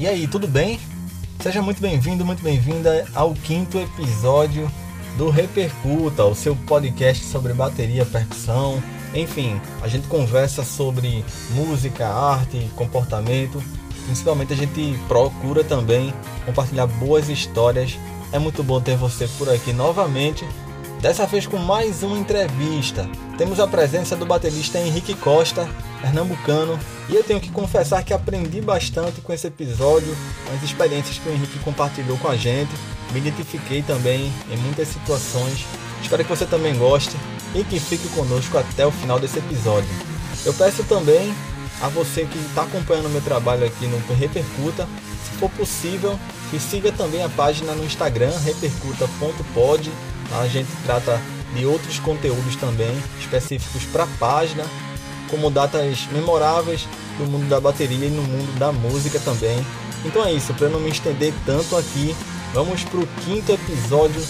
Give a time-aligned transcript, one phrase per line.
[0.00, 0.80] E aí, tudo bem?
[1.42, 4.66] Seja muito bem-vindo, muito bem-vinda ao quinto episódio
[5.18, 8.82] do Repercuta, o seu podcast sobre bateria, percussão,
[9.14, 13.62] enfim, a gente conversa sobre música, arte, comportamento.
[14.06, 16.14] Principalmente a gente procura também
[16.46, 17.98] compartilhar boas histórias.
[18.32, 20.48] É muito bom ter você por aqui novamente.
[21.00, 23.08] Dessa vez com mais uma entrevista.
[23.38, 25.66] Temos a presença do baterista Henrique Costa,
[26.02, 30.14] pernambucano, e eu tenho que confessar que aprendi bastante com esse episódio,
[30.44, 32.70] com as experiências que o Henrique compartilhou com a gente.
[33.12, 35.64] Me identifiquei também em muitas situações.
[36.02, 37.16] Espero que você também goste
[37.54, 39.88] e que fique conosco até o final desse episódio.
[40.44, 41.34] Eu peço também
[41.80, 44.86] a você que está acompanhando o meu trabalho aqui no Repercuta,
[45.24, 46.20] se for possível,
[46.50, 49.90] que siga também a página no Instagram, repercuta.pod.
[50.38, 51.20] A gente trata
[51.54, 54.64] de outros conteúdos também específicos para a página
[55.28, 59.64] como datas memoráveis do mundo da bateria e no mundo da música também.
[60.04, 62.14] Então é isso, para não me estender tanto aqui,
[62.52, 64.22] vamos para o quinto episódio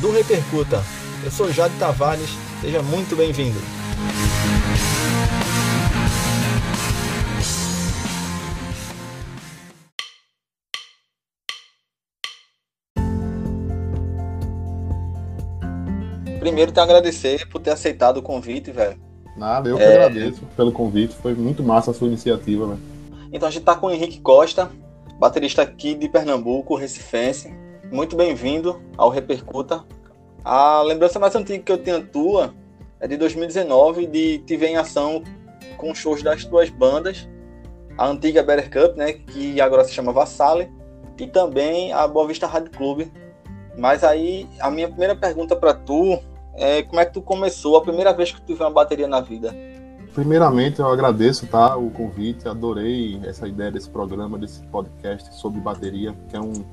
[0.00, 0.82] do Repercuta.
[1.24, 3.77] Eu sou Jade Tavares, seja muito bem-vindo.
[16.48, 18.98] Primeiro, te agradecer por ter aceitado o convite, velho.
[19.36, 20.06] Nada, eu que é...
[20.06, 21.14] agradeço pelo convite.
[21.14, 22.78] Foi muito massa a sua iniciativa, né?
[23.30, 24.70] Então a gente está com o Henrique Costa,
[25.18, 27.54] baterista aqui de Pernambuco, recifense.
[27.92, 29.84] Muito bem-vindo ao Repercuta.
[30.42, 32.54] A lembrança mais antiga que eu tenho tua
[32.98, 35.22] é de 2019, de te ver em ação
[35.76, 37.28] com shows das tuas bandas,
[37.98, 40.72] a antiga Better Cup, né, que agora se chama Vassale,
[41.18, 43.12] e também a Boa Vista Rádio Clube.
[43.76, 46.18] Mas aí a minha primeira pergunta para tu
[46.58, 49.20] é, como é que tu começou a primeira vez que tu viu uma bateria na
[49.20, 49.54] vida?
[50.14, 56.12] Primeiramente, eu agradeço tá, o convite, adorei essa ideia desse programa, desse podcast sobre bateria,
[56.28, 56.64] que é um,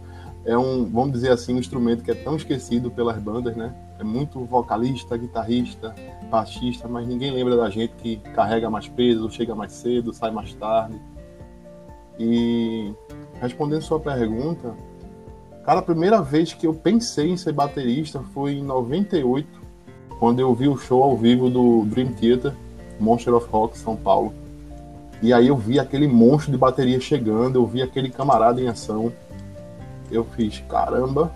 [0.45, 3.75] é um, vamos dizer assim, um instrumento que é tão esquecido pelas bandas, né?
[3.99, 5.93] É muito vocalista, guitarrista,
[6.29, 10.53] baixista, mas ninguém lembra da gente que carrega mais peso, chega mais cedo, sai mais
[10.55, 10.99] tarde.
[12.17, 12.93] E
[13.39, 14.75] respondendo sua pergunta,
[15.63, 19.64] cara, a primeira vez que eu pensei em ser baterista foi em 98,
[20.19, 22.53] quando eu vi o show ao vivo do Dream Theater,
[22.99, 24.33] Monster of Rock, São Paulo.
[25.21, 29.11] E aí eu vi aquele monstro de bateria chegando, eu vi aquele camarada em ação.
[30.11, 31.31] Eu fiz, caramba,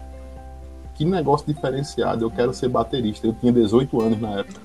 [0.96, 3.26] que negócio diferenciado, eu quero ser baterista.
[3.26, 4.60] Eu tinha 18 anos na época.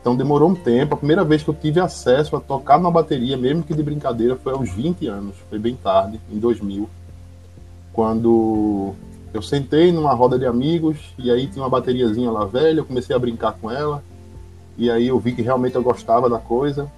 [0.00, 0.94] Então demorou um tempo.
[0.94, 4.34] A primeira vez que eu tive acesso a tocar numa bateria, mesmo que de brincadeira,
[4.34, 5.36] foi aos 20 anos.
[5.48, 6.90] Foi bem tarde, em 2000.
[7.92, 8.94] Quando
[9.32, 13.16] eu sentei numa roda de amigos e aí tinha uma bateriazinha lá velha, eu comecei
[13.16, 14.02] a brincar com ela.
[14.76, 16.90] E aí eu vi que realmente eu gostava da coisa.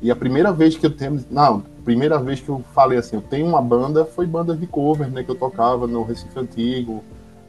[0.00, 3.22] E a primeira vez que eu tenho, não, primeira vez que eu falei assim, eu
[3.22, 7.02] tenho uma banda, foi banda de cover, né, que eu tocava no Recife Antigo,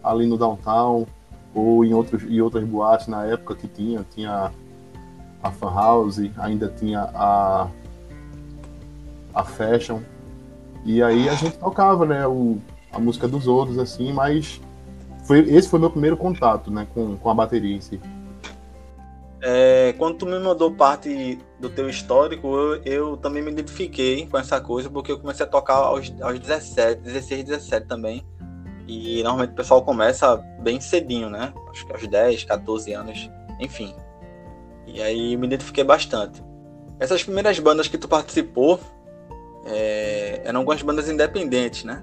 [0.03, 1.05] ali no Downtown,
[1.53, 4.51] ou em outros em outras boates na época que tinha, tinha
[5.41, 7.67] a Fan House, ainda tinha a
[9.33, 9.99] a Fashion.
[10.85, 12.57] E aí a gente tocava, né, o
[12.95, 14.61] a música dos outros, assim, mas
[15.25, 17.99] foi, esse foi meu primeiro contato, né, com, com a bateria em si.
[19.41, 24.37] É, quando tu me mandou parte do teu histórico, eu, eu, também me identifiquei com
[24.37, 28.25] essa coisa, porque eu comecei a tocar aos, aos 17, 16, 17 também.
[28.87, 31.53] E normalmente o pessoal começa bem cedinho, né?
[31.69, 33.29] Acho que aos 10, 14 anos,
[33.59, 33.93] enfim.
[34.87, 36.43] E aí me identifiquei bastante.
[36.99, 38.79] Essas primeiras bandas que tu participou
[39.65, 42.01] é, eram algumas bandas independentes, né?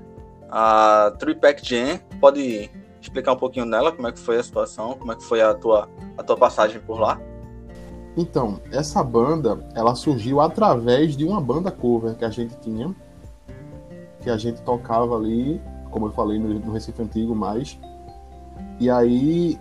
[0.52, 1.98] A Three Pack Jam.
[2.20, 2.70] Pode
[3.00, 5.54] explicar um pouquinho dela, como é que foi a situação, como é que foi a
[5.54, 7.18] tua, a tua passagem por lá?
[8.14, 12.94] Então, essa banda, ela surgiu através de uma banda cover que a gente tinha,
[14.20, 15.60] que a gente tocava ali,
[15.90, 17.78] como eu falei, no, no Recife Antigo mais.
[18.78, 19.58] E aí,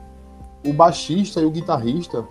[0.65, 2.27] o baixista e o guitarrista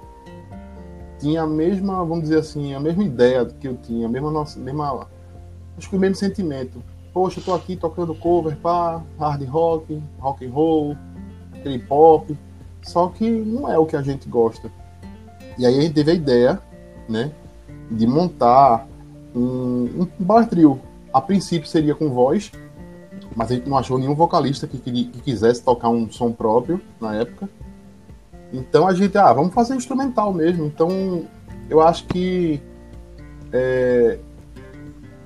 [1.18, 4.60] tinha a mesma, vamos dizer assim, a mesma ideia que eu tinha, a mesma, nossa,
[4.60, 5.08] mesma
[5.76, 6.82] acho que o mesmo sentimento
[7.12, 10.96] poxa, eu tô aqui tocando cover para hard rock, rock and roll,
[11.62, 12.30] trip hop,
[12.82, 14.70] só que não é o que a gente gosta.
[15.58, 16.60] E aí a gente teve a ideia,
[17.08, 17.32] né,
[17.90, 18.86] de montar
[19.34, 20.80] um, um bar trio.
[21.12, 22.52] A princípio seria com voz,
[23.34, 26.80] mas a gente não achou nenhum vocalista que, que, que quisesse tocar um som próprio
[27.00, 27.48] na época.
[28.52, 30.64] Então a gente, ah, vamos fazer instrumental mesmo.
[30.66, 31.24] Então
[31.68, 32.60] eu acho que
[33.52, 34.18] é,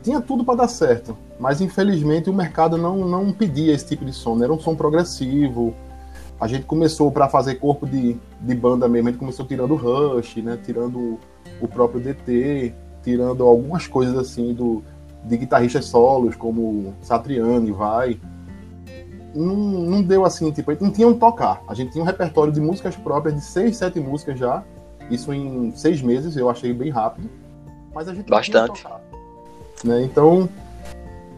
[0.03, 4.13] tinha tudo para dar certo mas infelizmente o mercado não, não pedia esse tipo de
[4.13, 4.45] som, né?
[4.45, 5.75] era um som progressivo.
[6.41, 10.37] A gente começou para fazer corpo de, de banda mesmo, a gente começou tirando Rush,
[10.37, 10.59] né?
[10.65, 11.19] tirando
[11.61, 14.83] o próprio DT, tirando algumas coisas assim do,
[15.25, 18.19] de guitarristas solos, como Satriani, Vai.
[19.35, 21.61] Não, não deu assim, tipo, a gente não tinha um tocar.
[21.67, 24.63] A gente tinha um repertório de músicas próprias, de seis, sete músicas já.
[25.11, 27.29] Isso em seis meses, eu achei bem rápido.
[27.93, 28.83] Mas a gente Bastante.
[28.83, 29.01] Tocar,
[29.83, 30.03] né?
[30.03, 30.49] Então,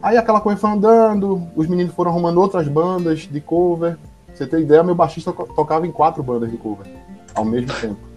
[0.01, 3.97] aí aquela coisa foi andando, os meninos foram arrumando outras bandas de cover.
[4.33, 6.85] Você ter ideia, meu baixista tocava em quatro bandas de cover
[7.33, 8.07] ao mesmo tempo.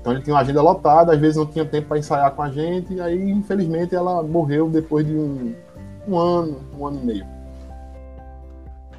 [0.00, 2.50] Então ele tinha uma agenda lotada, às vezes não tinha tempo para ensaiar com a
[2.50, 5.54] gente, e aí infelizmente ela morreu depois de um,
[6.06, 7.26] um ano, um ano e meio.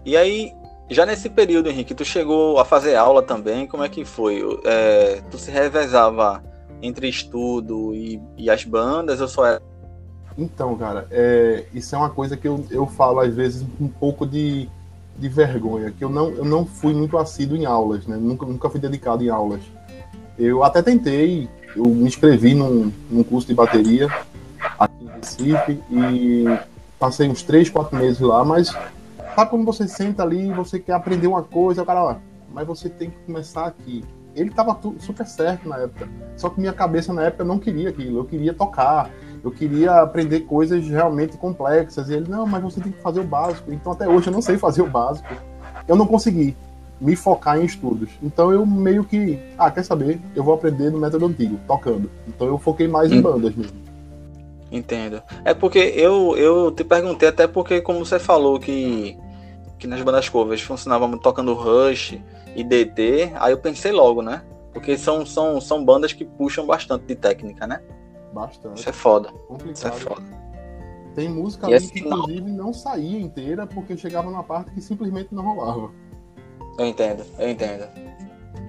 [0.03, 0.51] E aí,
[0.89, 4.41] já nesse período, Henrique, tu chegou a fazer aula também, como é que foi?
[4.65, 6.43] É, tu se revezava
[6.81, 9.61] entre estudo e, e, as bandas, ou só era...
[10.37, 14.25] Então, cara, é, isso é uma coisa que eu, eu falo às vezes um pouco
[14.25, 14.69] de,
[15.17, 18.17] de vergonha, que eu não, eu não fui muito assíduo em aulas, né?
[18.17, 19.61] Nunca, nunca fui dedicado em aulas.
[20.37, 24.07] Eu até tentei, eu me inscrevi num, num curso de bateria
[24.77, 26.45] aqui em Recife e
[26.99, 28.75] passei uns 3, 4 meses lá, mas
[29.35, 32.15] sabe quando você senta ali, você quer aprender uma coisa, o cara, ó,
[32.51, 34.03] mas você tem que começar aqui.
[34.35, 38.19] Ele estava super certo na época, só que minha cabeça na época não queria aquilo,
[38.19, 39.09] eu queria tocar,
[39.45, 43.23] eu queria aprender coisas realmente complexas, e ele, não, mas você tem que fazer o
[43.23, 45.27] básico, então até hoje eu não sei fazer o básico.
[45.87, 46.57] Eu não consegui,
[46.99, 48.09] me focar em estudos.
[48.23, 50.19] Então eu meio que, ah, quer saber?
[50.35, 52.09] Eu vou aprender no método antigo, tocando.
[52.27, 53.21] Então eu foquei mais em hum.
[53.21, 53.77] bandas mesmo.
[54.71, 55.21] Entendo.
[55.43, 59.15] É porque eu, eu te perguntei até porque como você falou que
[59.77, 62.17] que nas bandas covers funcionava tocando Rush
[62.55, 64.41] e DT, aí eu pensei logo, né?
[64.73, 67.81] Porque são, são, são bandas que puxam bastante de técnica, né?
[68.35, 68.79] Bastante.
[68.79, 69.29] Isso é foda.
[69.47, 69.75] Complicado.
[69.75, 70.21] Isso é foda.
[71.15, 75.41] Tem música ali que, inclusive, não saía inteira porque chegava numa parte que simplesmente não
[75.41, 75.89] rolava.
[76.77, 77.87] Eu entendo, eu entendo.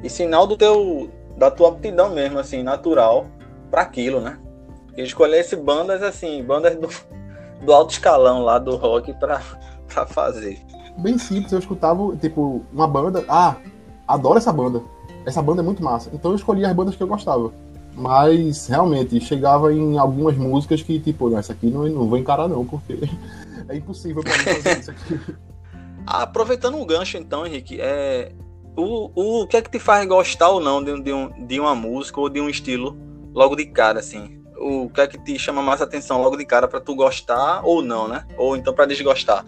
[0.04, 3.26] E sinal do teu, da tua aptidão mesmo, assim, natural
[3.68, 4.38] para aquilo, né?
[4.86, 6.88] Porque escolhesse bandas, assim, bandas do,
[7.66, 9.42] do alto escalão lá do rock pra,
[9.92, 10.60] pra fazer.
[10.96, 13.56] Bem simples, eu escutava, tipo, uma banda, ah,
[14.06, 14.80] adoro essa banda.
[15.26, 16.08] Essa banda é muito massa.
[16.12, 17.52] Então eu escolhi as bandas que eu gostava.
[17.96, 22.46] Mas, realmente, chegava em algumas músicas que, tipo, não, essa aqui não, não vou encarar
[22.46, 22.98] não, porque
[23.68, 25.20] é impossível pra mim fazer isso aqui.
[26.06, 28.32] Aproveitando um gancho, então, Henrique, é,
[28.76, 31.58] o, o, o que é que te faz gostar ou não de, de, um, de
[31.58, 32.96] uma música ou de um estilo
[33.34, 34.40] logo de cara, assim?
[34.58, 37.82] O que é que te chama mais atenção logo de cara para tu gostar ou
[37.82, 38.26] não, né?
[38.36, 39.44] Ou então para desgostar?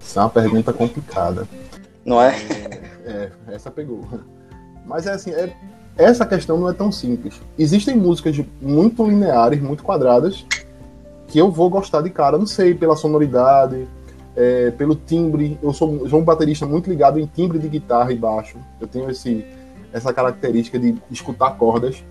[0.00, 1.48] Isso é uma pergunta complicada.
[2.04, 2.34] Não é?
[2.34, 2.82] é?
[3.04, 4.06] É, essa pegou.
[4.84, 5.54] Mas é assim, é,
[5.96, 7.40] essa questão não é tão simples.
[7.58, 10.46] Existem músicas muito lineares, muito quadradas,
[11.28, 13.86] que eu vou gostar de cara, não sei, pela sonoridade,
[14.34, 15.58] é, pelo timbre.
[15.62, 18.58] Eu sou, sou, um baterista muito ligado em timbre de guitarra e baixo.
[18.80, 19.44] Eu tenho esse,
[19.92, 22.02] essa característica de escutar cordas.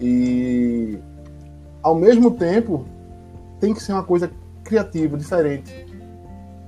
[0.00, 0.98] E
[1.82, 2.84] ao mesmo tempo
[3.60, 4.30] tem que ser uma coisa
[4.64, 5.86] criativa, diferente.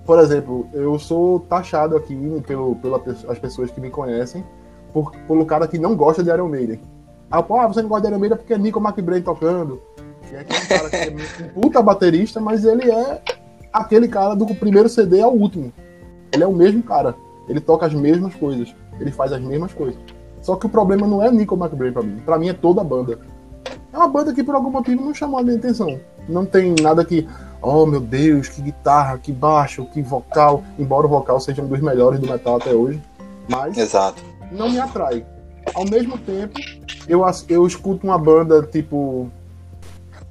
[0.05, 2.17] Por exemplo, eu sou taxado aqui
[2.47, 4.45] pelo, pelas pessoas que me conhecem
[4.93, 6.81] por, pelo cara que não gosta de Iron Maiden.
[7.31, 9.81] Ah, pô, você não gosta de Iron Maiden porque é Nico McBrain tocando.
[10.29, 11.15] Que é aquele cara que é
[11.57, 13.23] um puta baterista, mas ele é
[13.73, 15.73] aquele cara do primeiro CD ao último.
[16.33, 17.15] Ele é o mesmo cara.
[17.49, 18.75] Ele toca as mesmas coisas.
[19.01, 19.99] Ele faz as mesmas coisas.
[20.43, 22.21] Só que o problema não é Nico McBrain pra mim.
[22.25, 23.19] Pra mim é toda a banda.
[23.93, 25.99] É uma banda que por algum motivo não chamou a minha atenção.
[26.29, 27.27] Não tem nada que.
[27.61, 30.63] Oh meu Deus, que guitarra, que baixo, que vocal.
[30.79, 33.03] Embora o vocal seja um dos melhores do metal até hoje.
[33.49, 33.77] Mas.
[33.77, 34.23] Exato.
[34.51, 35.25] Não me atrai.
[35.75, 36.59] Ao mesmo tempo,
[37.07, 39.31] eu, eu escuto uma banda tipo.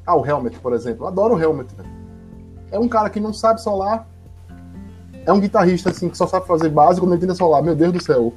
[0.05, 1.03] Ah, o Helmet, por exemplo.
[1.03, 1.69] Eu adoro o Helmet.
[2.71, 4.07] É um cara que não sabe solar.
[5.25, 7.61] É um guitarrista assim que só sabe fazer básico, não entende solar.
[7.61, 8.33] Meu Deus do céu.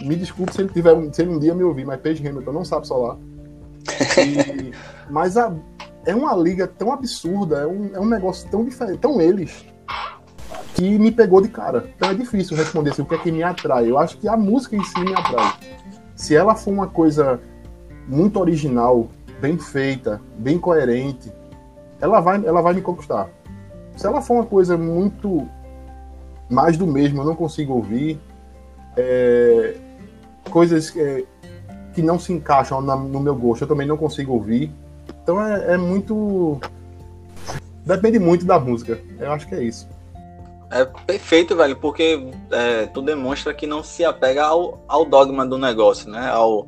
[0.00, 2.64] Me desculpe se ele tiver se ele um dia me ouvir, mas Page Hamilton não
[2.64, 3.16] sabe solar.
[4.18, 4.72] E,
[5.10, 5.52] mas a,
[6.04, 9.64] é uma liga tão absurda, é um, é um negócio tão diferente, tão eles,
[10.74, 11.90] que me pegou de cara.
[11.96, 13.90] Então é difícil responder assim, o que é que me atrai.
[13.90, 15.54] Eu acho que a música em si me atrai.
[16.16, 17.40] Se ela for uma coisa
[18.06, 19.08] muito original,
[19.40, 21.32] bem feita, bem coerente,
[22.00, 23.28] ela vai, ela vai me conquistar.
[23.96, 25.46] Se ela for uma coisa muito
[26.48, 28.20] mais do mesmo, eu não consigo ouvir.
[28.96, 29.76] É,
[30.50, 31.24] coisas é,
[31.94, 34.72] que não se encaixam na, no meu gosto, eu também não consigo ouvir.
[35.22, 36.60] Então é, é, muito.
[37.84, 38.98] Depende muito da música.
[39.18, 39.88] Eu acho que é isso.
[40.72, 45.58] É perfeito, velho, porque é, tu demonstra que não se apega ao, ao dogma do
[45.58, 46.30] negócio, né?
[46.30, 46.66] Ao,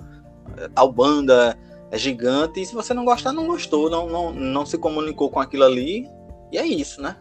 [0.77, 1.57] ao banda
[1.91, 2.61] é gigante.
[2.61, 6.07] E se você não gostar, não gostou, não, não, não se comunicou com aquilo ali,
[6.53, 7.17] e é isso, né?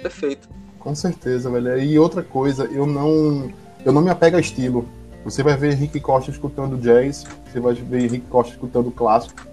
[0.00, 0.48] Perfeito.
[0.78, 1.78] Com certeza, velho.
[1.78, 3.52] E outra coisa, eu não
[3.84, 4.88] eu não me apego a estilo.
[5.24, 9.46] Você vai ver Rick Costa escutando jazz, você vai ver Rick Costa escutando clássico,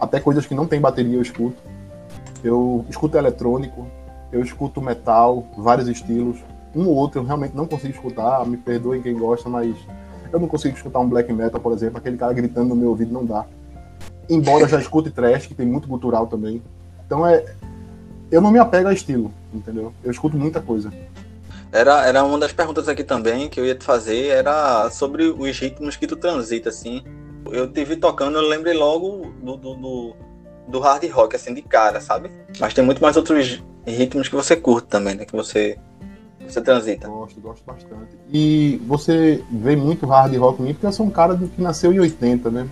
[0.00, 1.56] até coisas que não tem bateria eu escuto.
[2.42, 3.86] eu escuto eletrônico,
[4.34, 6.38] eu escuto metal, vários estilos.
[6.74, 9.76] Um ou outro eu realmente não consigo escutar, me perdoem quem gosta, mas
[10.32, 13.12] eu não consigo escutar um black metal, por exemplo, aquele cara gritando no meu ouvido
[13.12, 13.46] não dá.
[14.28, 16.60] Embora já escute trash, que tem muito cultural também.
[17.06, 17.44] Então é.
[18.28, 19.92] Eu não me apego a estilo, entendeu?
[20.02, 20.92] Eu escuto muita coisa.
[21.70, 25.58] Era, era uma das perguntas aqui também que eu ia te fazer, era sobre os
[25.58, 27.04] ritmos que tu transita, assim.
[27.52, 30.16] Eu te vi tocando, eu lembrei logo do, do, do,
[30.68, 32.30] do hard rock, assim, de cara, sabe?
[32.58, 35.24] Mas tem muito mais outros ritmos que você curte também, né?
[35.24, 35.78] Que você,
[36.46, 37.08] você transita.
[37.08, 38.16] Gosto, gosto bastante.
[38.32, 41.92] E você vê muito hard rock em mim, porque eu sou um cara que nasceu
[41.92, 42.68] em 80, né?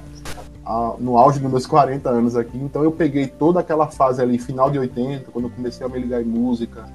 [0.99, 2.56] no auge dos meus 40 anos aqui.
[2.56, 5.99] Então eu peguei toda aquela fase ali, final de 80, quando eu comecei a me
[5.99, 6.87] ligar em música.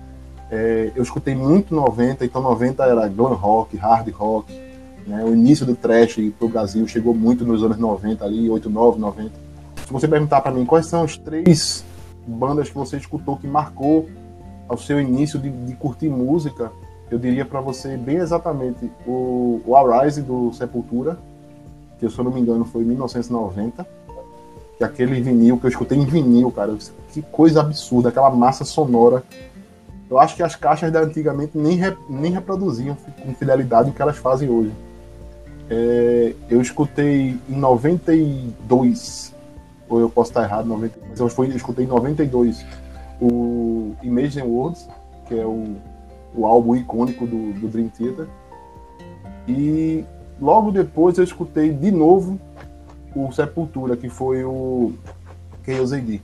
[0.49, 4.53] É, eu escutei muito 90, então 90 era glam rock, hard rock.
[5.05, 5.23] Né?
[5.23, 9.46] O início do trash pro Brasil chegou muito nos anos 90 ali, 89, 90.
[9.87, 11.81] Se você perguntar para mim quais são as três
[12.27, 14.09] bandas que você escutou que marcou
[14.67, 16.73] ao seu início de, de curtir música,
[17.09, 21.17] eu diria para você bem exatamente o, o Arise do Sepultura,
[21.97, 23.87] que se eu não me engano foi em 1990,
[24.77, 26.75] que aquele vinil que eu escutei em vinil, cara,
[27.13, 29.23] que coisa absurda, aquela massa sonora.
[30.09, 34.01] Eu acho que as caixas da antigamente nem, re, nem reproduziam com fidelidade o que
[34.01, 34.73] elas fazem hoje.
[35.69, 39.36] É, eu escutei em 92,
[39.89, 42.65] ou eu posso estar errado, 90, mas eu, fui, eu escutei em 92
[43.21, 44.87] o Imagine Words,
[45.27, 45.75] que é o,
[46.35, 48.27] o álbum icônico do, do Dream Theater.
[49.47, 50.05] E
[50.39, 52.39] Logo depois eu escutei de novo
[53.15, 54.93] o Sepultura, que foi o
[55.65, 56.21] Chaos AD.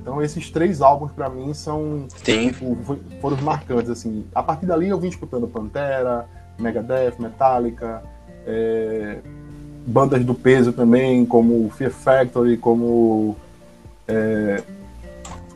[0.00, 2.76] Então esses três álbuns para mim são tipo,
[3.20, 4.24] foram os marcantes assim.
[4.34, 6.26] A partir dali eu vim escutando Pantera,
[6.58, 8.02] Megadeth, Metallica,
[8.46, 9.18] é,
[9.86, 13.36] bandas do peso também, como Fear Factory, como
[14.06, 14.62] é,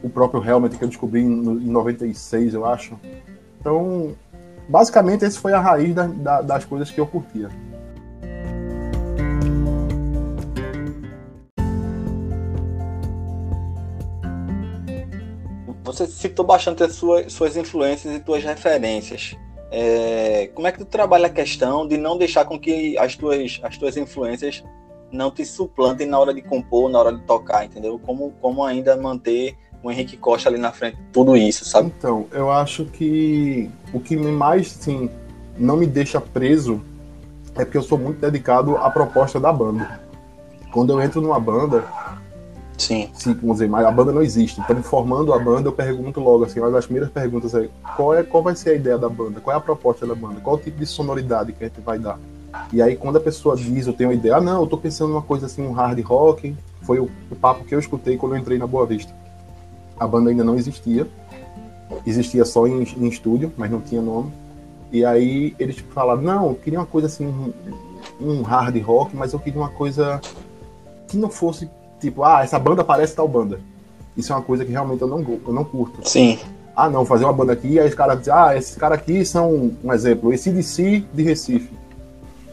[0.02, 2.98] o próprio Helmet que eu descobri em, em 96, eu acho.
[3.60, 4.14] Então
[4.68, 7.48] basicamente, esse foi a raiz da, da, das coisas que eu curtia.
[15.84, 19.36] Você citou bastante as suas, suas influências e suas referências.
[19.76, 23.58] É, como é que tu trabalha a questão de não deixar com que as tuas,
[23.60, 24.62] as tuas influências
[25.10, 27.98] não te suplantem na hora de compor, na hora de tocar, entendeu?
[27.98, 31.92] Como, como ainda manter o Henrique Costa ali na frente, tudo isso, sabe?
[31.98, 35.10] Então, eu acho que o que mais, sim,
[35.58, 36.80] não me deixa preso
[37.56, 40.00] é porque eu sou muito dedicado à proposta da banda.
[40.72, 41.84] Quando eu entro numa banda,
[42.76, 43.08] Sim.
[43.14, 44.60] Sim, vamos dizer, mas a banda não existe.
[44.60, 48.22] Então, formando a banda, eu pergunto logo assim, uma das primeiras perguntas é qual, é
[48.22, 49.40] qual vai ser a ideia da banda?
[49.40, 50.40] Qual é a proposta da banda?
[50.40, 52.18] Qual o tipo de sonoridade que a gente vai dar?
[52.72, 55.10] E aí, quando a pessoa diz, eu tenho uma ideia, ah, não, eu tô pensando
[55.10, 58.58] numa coisa assim, um hard rock, foi o, papo que eu escutei quando eu entrei
[58.58, 59.12] na Boa Vista
[59.98, 61.06] a banda ainda não existia.
[62.06, 64.32] Existia só em, em estúdio, mas não tinha nome.
[64.92, 67.52] E aí eles tipo, falaram, não, eu queria uma coisa assim,
[68.20, 70.20] um hard rock, mas eu queria uma coisa
[71.08, 71.68] que não fosse
[72.04, 73.60] tipo, ah, essa banda parece tal banda.
[74.16, 76.08] Isso é uma coisa que realmente eu não, eu não curto.
[76.08, 76.38] Sim.
[76.76, 79.72] Ah, não, fazer uma banda aqui, aí os caras dizem, ah, esses caras aqui são,
[79.82, 81.70] um exemplo, esse DC de Recife.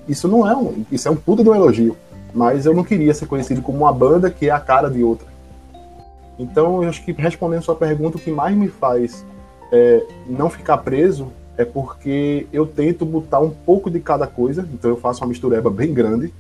[0.07, 0.85] Isso não é um.
[0.91, 1.95] Isso é um puta de um elogio.
[2.33, 5.27] Mas eu não queria ser conhecido como uma banda que é a cara de outra.
[6.39, 9.25] Então, eu acho que respondendo sua pergunta, o que mais me faz
[9.71, 11.27] é, não ficar preso
[11.57, 14.67] é porque eu tento botar um pouco de cada coisa.
[14.73, 16.33] Então, eu faço uma mistureba bem grande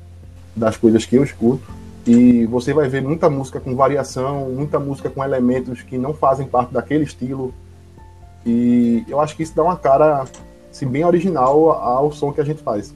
[0.55, 1.63] das coisas que eu escuto.
[2.05, 6.47] E você vai ver muita música com variação, muita música com elementos que não fazem
[6.47, 7.53] parte daquele estilo.
[8.45, 10.25] E eu acho que isso dá uma cara
[10.71, 12.93] assim, bem original ao som que a gente faz.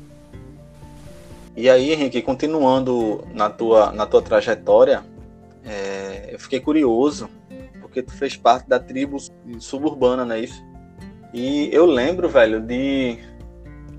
[1.56, 5.04] E aí, Henrique, continuando na tua, na tua trajetória,
[5.64, 7.30] é, eu fiquei curioso,
[7.80, 9.18] porque tu fez parte da tribo
[9.60, 10.62] suburbana, não é isso?
[11.34, 13.20] E eu lembro, velho, de,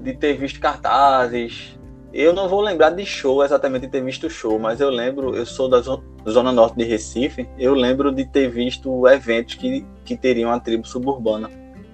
[0.00, 1.78] de ter visto cartazes.
[2.18, 5.44] Eu não vou lembrar de show, exatamente de ter visto show, mas eu lembro, eu
[5.44, 10.50] sou da zona norte de Recife, eu lembro de ter visto eventos que, que teriam
[10.50, 11.50] a tribo suburbana.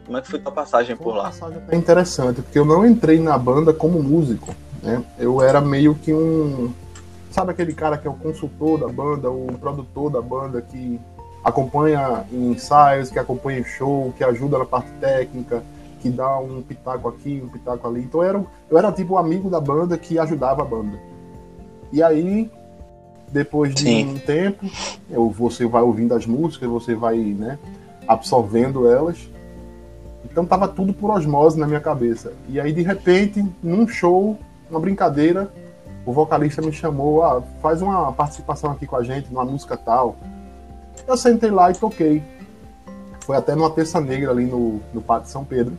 [0.06, 1.32] Como é que foi tua passagem por lá?
[1.42, 5.02] Até interessante, porque eu não entrei na banda como músico, né?
[5.18, 6.72] Eu era meio que um
[7.32, 11.00] Sabe aquele cara que é o consultor da banda, o produtor da banda, que
[11.42, 15.64] acompanha ensaios, que acompanha show, que ajuda na parte técnica,
[16.02, 18.00] que dá um pitaco aqui, um pitaco ali.
[18.00, 20.98] Então eu era, eu era tipo o amigo da banda que ajudava a banda.
[21.92, 22.50] E aí,
[23.30, 24.10] depois de Sim.
[24.10, 24.66] um tempo,
[25.08, 27.58] eu, você vai ouvindo as músicas, você vai né,
[28.08, 29.30] absorvendo elas.
[30.24, 32.32] Então tava tudo por osmose na minha cabeça.
[32.48, 34.36] E aí, de repente, num show,
[34.68, 35.52] uma brincadeira,
[36.04, 40.16] o vocalista me chamou, ah, faz uma participação aqui com a gente numa música tal.
[41.06, 42.22] Eu sentei lá e toquei.
[43.20, 45.78] Foi até numa terça negra ali no, no Pátio São Pedro.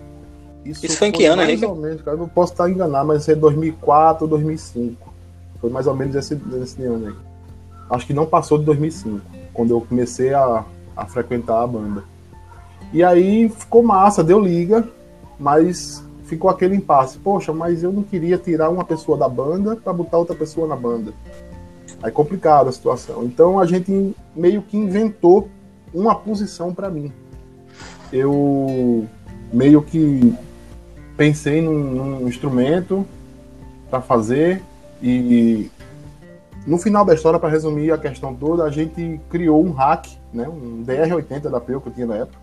[0.65, 1.41] Isso, Isso foi em que ano?
[1.41, 2.15] Mais ou menos, cara.
[2.15, 5.13] Eu não posso estar enganado, mas é 2004 ou 2005.
[5.59, 7.15] Foi mais ou menos esse, esse ano aí.
[7.89, 9.21] Acho que não passou de 2005,
[9.53, 10.65] quando eu comecei a,
[10.95, 12.03] a frequentar a banda.
[12.91, 14.87] E aí ficou massa, deu liga,
[15.39, 17.17] mas ficou aquele impasse.
[17.17, 20.75] Poxa, mas eu não queria tirar uma pessoa da banda para botar outra pessoa na
[20.75, 21.13] banda.
[22.01, 23.23] Aí complicado a situação.
[23.23, 25.49] Então a gente meio que inventou
[25.93, 27.11] uma posição para mim.
[28.11, 29.07] Eu
[29.51, 30.35] meio que
[31.15, 33.05] pensei num, num instrumento
[33.89, 34.61] para fazer
[35.01, 35.69] e
[36.65, 40.47] no final da história, para resumir a questão toda, a gente criou um hack, né,
[40.47, 42.37] um DR80 da Peu que eu tinha na época.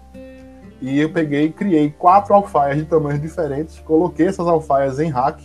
[0.82, 5.40] E eu peguei e criei quatro alfaias de tamanhos diferentes, coloquei essas alfaias em hack.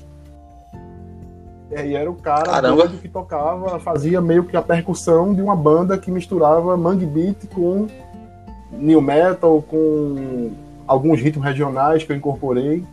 [1.71, 2.51] E aí era o cara
[3.01, 7.87] que tocava, fazia meio que a percussão de uma banda que misturava mangue beat com
[8.71, 10.51] new metal, com
[10.85, 12.85] alguns ritmos regionais que eu incorporei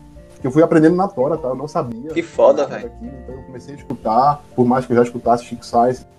[0.47, 1.47] eu fui aprendendo na tora, tá?
[1.47, 2.11] Eu não sabia.
[2.11, 2.91] Que foda, velho.
[3.01, 5.63] Então eu comecei a escutar, por mais que eu já escutasse Chico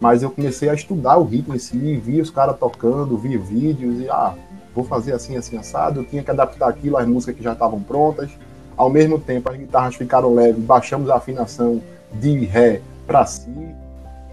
[0.00, 4.00] mas eu comecei a estudar o ritmo em si, vi os caras tocando, vi vídeos
[4.00, 4.35] e, ah,
[4.75, 6.00] vou fazer assim, assim, assado.
[6.00, 8.31] Eu tinha que adaptar aquilo às músicas que já estavam prontas.
[8.76, 11.81] Ao mesmo tempo, as guitarras ficaram leves, baixamos a afinação
[12.12, 13.50] de Ré para Si.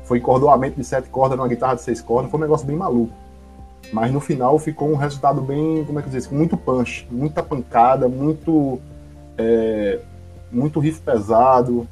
[0.03, 3.13] Foi encordoamento de sete cordas numa guitarra de seis cordas, foi um negócio bem maluco.
[3.91, 7.43] Mas no final ficou um resultado bem, como é que eu dizer, muito punch, muita
[7.43, 8.79] pancada, muito
[9.37, 9.99] é,
[10.51, 11.87] muito riff pesado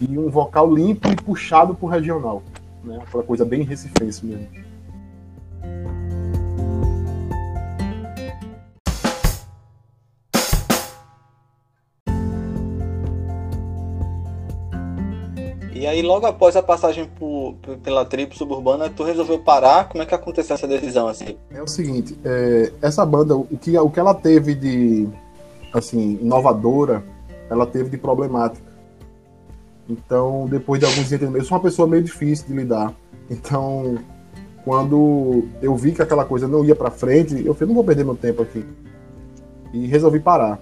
[0.00, 2.42] e um vocal limpo e puxado pro regional,
[2.84, 2.98] né?
[3.02, 4.68] Aquela coisa bem recifense mesmo.
[15.78, 19.88] E aí, logo após a passagem por, pela tribo suburbana, tu resolveu parar?
[19.88, 21.38] Como é que aconteceu essa decisão assim?
[21.52, 25.08] É o seguinte, é, essa banda, o que, o que ela teve de,
[25.72, 27.04] assim, inovadora,
[27.50, 28.68] ela teve de problemática.
[29.88, 32.92] Então, depois de alguns entendimentos, eu sou uma pessoa meio difícil de lidar.
[33.30, 33.98] Então,
[34.64, 38.04] quando eu vi que aquela coisa não ia para frente, eu falei, não vou perder
[38.04, 38.64] meu tempo aqui.
[39.72, 40.60] E resolvi parar.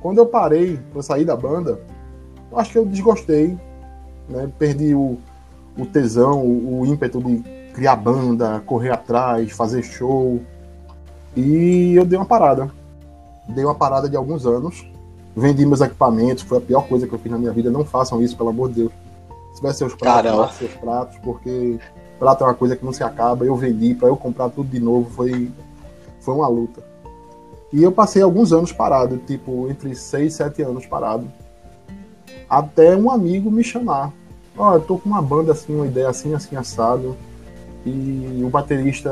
[0.00, 1.80] Quando eu parei para sair da banda,
[2.50, 3.56] eu acho que eu desgostei,
[4.28, 4.50] né?
[4.58, 5.18] Perdi o,
[5.78, 10.40] o tesão, o, o ímpeto de criar banda, correr atrás, fazer show.
[11.36, 12.70] E eu dei uma parada
[13.48, 14.86] dei uma parada de alguns anos,
[15.36, 17.70] vendi meus equipamentos, foi a pior coisa que eu fiz na minha vida.
[17.70, 18.92] Não façam isso, pelo amor de Deus.
[19.54, 21.78] Se vai seus pratos, faça seus pratos, porque
[22.18, 23.44] prato é uma coisa que não se acaba.
[23.44, 25.50] Eu vendi para eu comprar tudo de novo, foi,
[26.20, 26.82] foi uma luta.
[27.72, 31.26] E eu passei alguns anos parado, tipo, entre 6 e 7 anos parado.
[32.48, 34.12] Até um amigo me chamar.
[34.56, 37.16] Ó, oh, eu tô com uma banda assim, uma ideia assim, assim, assado.
[37.84, 39.10] E o baterista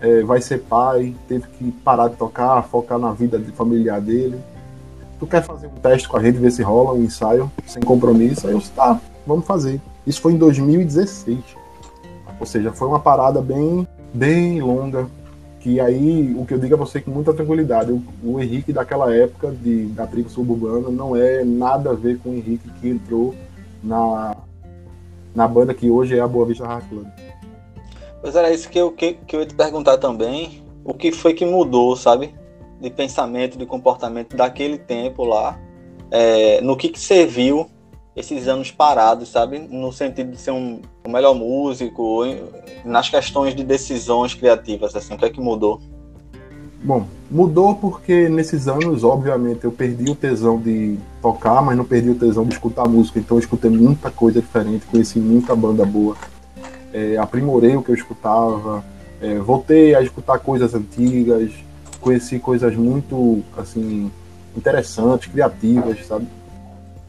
[0.00, 4.38] é, vai ser pai, teve que parar de tocar, focar na vida familiar dele.
[5.18, 8.46] Tu quer fazer um teste com a gente, ver se rola um ensaio, sem compromisso?
[8.46, 9.80] Aí eu disse, tá, vamos fazer.
[10.06, 11.38] Isso foi em 2016.
[12.38, 15.06] Ou seja, foi uma parada bem, bem longa.
[15.60, 19.14] Que aí, o que eu digo a você com muita tranquilidade, o, o Henrique daquela
[19.14, 23.34] época, de, da tribo suburbana, não é nada a ver com o Henrique que entrou
[23.84, 24.34] na,
[25.34, 27.06] na banda que hoje é a Boa Vista Hard Club.
[28.20, 30.62] Pois era isso que eu, que, que eu ia te perguntar também.
[30.84, 32.34] O que foi que mudou, sabe?
[32.80, 35.58] De pensamento, de comportamento daquele tempo lá.
[36.10, 37.70] É, no que, que serviu
[38.14, 39.58] esses anos parados, sabe?
[39.58, 42.22] No sentido de ser um, um melhor músico,
[42.84, 45.80] nas questões de decisões criativas, assim, o que é que mudou?
[46.82, 52.10] Bom, mudou porque nesses anos, obviamente, eu perdi o tesão de tocar, mas não perdi
[52.10, 53.18] o tesão de escutar música.
[53.18, 56.16] Então eu escutei muita coisa diferente, conheci muita banda boa
[56.92, 58.84] é, aprimorei o que eu escutava,
[59.20, 61.52] é, voltei a escutar coisas antigas,
[62.00, 64.10] conheci coisas muito assim
[64.56, 66.26] interessantes, criativas, sabe?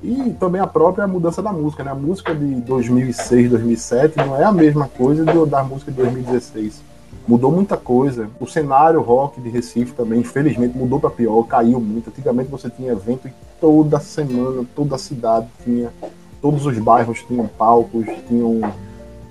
[0.04, 1.92] E também a própria mudança da música, né?
[1.92, 6.82] A música de 2006, 2007 não é a mesma coisa de, da música de 2016.
[7.28, 8.28] Mudou muita coisa.
[8.40, 12.10] O cenário rock de Recife também, infelizmente, mudou para pior, caiu muito.
[12.10, 15.92] Antigamente você tinha evento e toda semana, toda a cidade tinha,
[16.42, 18.60] todos os bairros tinham palcos, tinham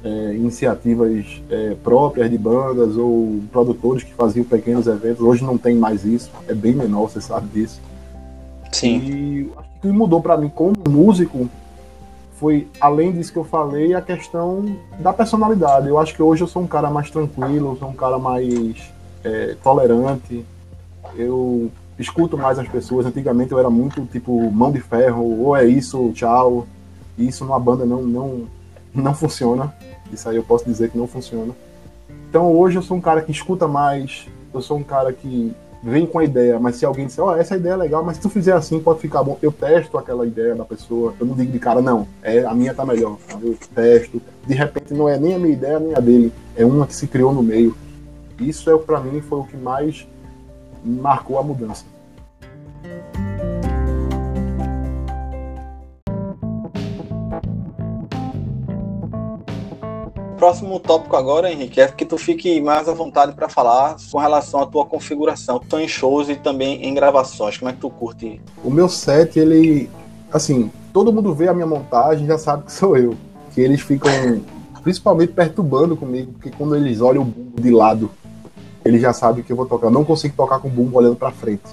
[0.03, 5.21] é, iniciativas é, próprias de bandas ou produtores que faziam pequenos eventos.
[5.21, 7.81] Hoje não tem mais isso, é bem menor, você sabe disso.
[8.73, 8.99] Sim.
[8.99, 11.49] E acho que o que mudou para mim como músico
[12.41, 14.65] foi, além disso que eu falei, a questão
[14.99, 15.89] da personalidade.
[15.89, 18.91] Eu acho que hoje eu sou um cara mais tranquilo, sou um cara mais
[19.23, 20.45] é, tolerante.
[21.15, 23.05] Eu escuto mais as pessoas.
[23.05, 26.67] Antigamente eu era muito tipo mão de ferro, ou é isso, tchau.
[27.19, 28.47] E isso numa banda não, não,
[28.95, 29.75] não funciona.
[30.13, 31.55] Isso aí eu posso dizer que não funciona.
[32.29, 36.07] Então hoje eu sou um cara que escuta mais, eu sou um cara que vem
[36.07, 38.23] com a ideia, mas se alguém disser, ó, oh, essa ideia é legal, mas se
[38.23, 41.51] tu fizer assim pode ficar bom, eu testo aquela ideia da pessoa, eu não digo
[41.51, 45.35] de cara, não, é a minha tá melhor, eu testo, de repente não é nem
[45.35, 47.75] a minha ideia nem a dele, é uma que se criou no meio.
[48.39, 50.07] Isso é para mim foi o que mais
[50.85, 51.85] marcou a mudança.
[60.41, 64.63] Próximo tópico agora, Henrique, é que tu fique mais à vontade para falar com relação
[64.63, 67.59] à tua configuração, em shows e também em gravações.
[67.59, 68.41] Como é que tu curte?
[68.65, 69.91] O meu set, ele,
[70.33, 73.15] assim, todo mundo vê a minha montagem já sabe que sou eu.
[73.55, 74.11] Que eles ficam
[74.83, 78.11] principalmente perturbando comigo, porque quando eles olham o bumbo de lado,
[78.83, 79.89] eles já sabem que eu vou tocar.
[79.89, 81.69] Eu não consigo tocar com o bumbo olhando para frente.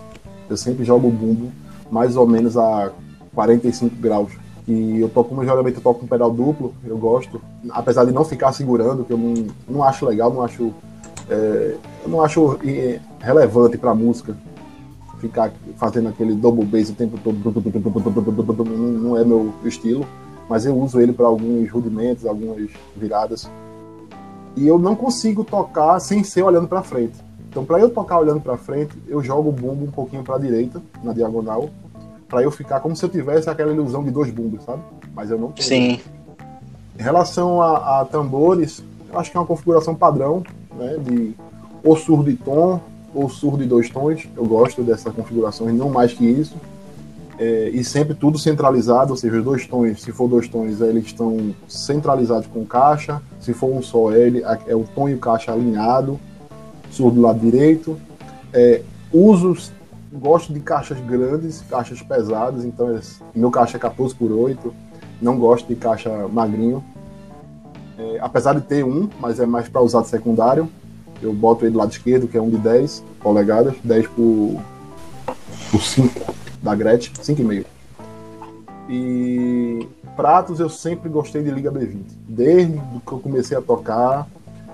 [0.50, 1.54] Eu sempre jogo o bumbo
[1.90, 2.92] mais ou menos a
[3.34, 4.34] 45 graus
[4.68, 8.52] que eu toco, geralmente eu toco com pedal duplo, eu gosto, apesar de não ficar
[8.52, 10.74] segurando, que eu não, não acho legal, não acho,
[11.30, 14.36] é, eu não acho é, relevante para música
[15.20, 17.38] ficar fazendo aquele double bass o tempo todo,
[18.68, 20.06] não é meu estilo,
[20.50, 23.50] mas eu uso ele para alguns rudimentos, algumas viradas.
[24.58, 27.16] E eu não consigo tocar sem ser olhando para frente.
[27.50, 30.40] Então, para eu tocar olhando para frente, eu jogo o bumbo um pouquinho para a
[30.40, 31.70] direita, na diagonal,
[32.28, 34.82] para eu ficar como se eu tivesse aquela ilusão de dois bumbos, sabe?
[35.16, 35.68] Mas eu não tenho.
[35.68, 36.00] Sim.
[36.98, 40.44] Em relação a, a, tambores, eu acho que é uma configuração padrão,
[40.76, 40.98] né?
[40.98, 41.36] De
[41.84, 42.82] ou surdo e tom,
[43.14, 44.28] ou surdo e dois tons.
[44.36, 46.56] Eu gosto dessa configuração, e não mais que isso.
[47.40, 51.06] É, e sempre tudo centralizado, ou seja, os dois tons, se for dois tons, eles
[51.06, 53.22] estão centralizados com caixa.
[53.40, 56.20] Se for um só, ele é o tom e o caixa alinhado,
[56.90, 57.98] surdo do lado direito.
[58.52, 58.82] É,
[59.14, 59.72] usos
[60.18, 63.00] gosto de caixas grandes, caixas pesadas, então
[63.34, 64.74] meu caixa é 14 por 8,
[65.22, 66.84] não gosto de caixa magrinho.
[67.98, 70.70] É, apesar de ter um, mas é mais para usar de secundário.
[71.22, 74.62] Eu boto ele do lado esquerdo, que é um de 10 polegadas, 10 por,
[75.72, 77.66] por 5 da Gretchen, 5,5.
[78.90, 82.06] E pratos eu sempre gostei de Liga B20.
[82.28, 82.74] Desde
[83.06, 84.28] que eu comecei a tocar,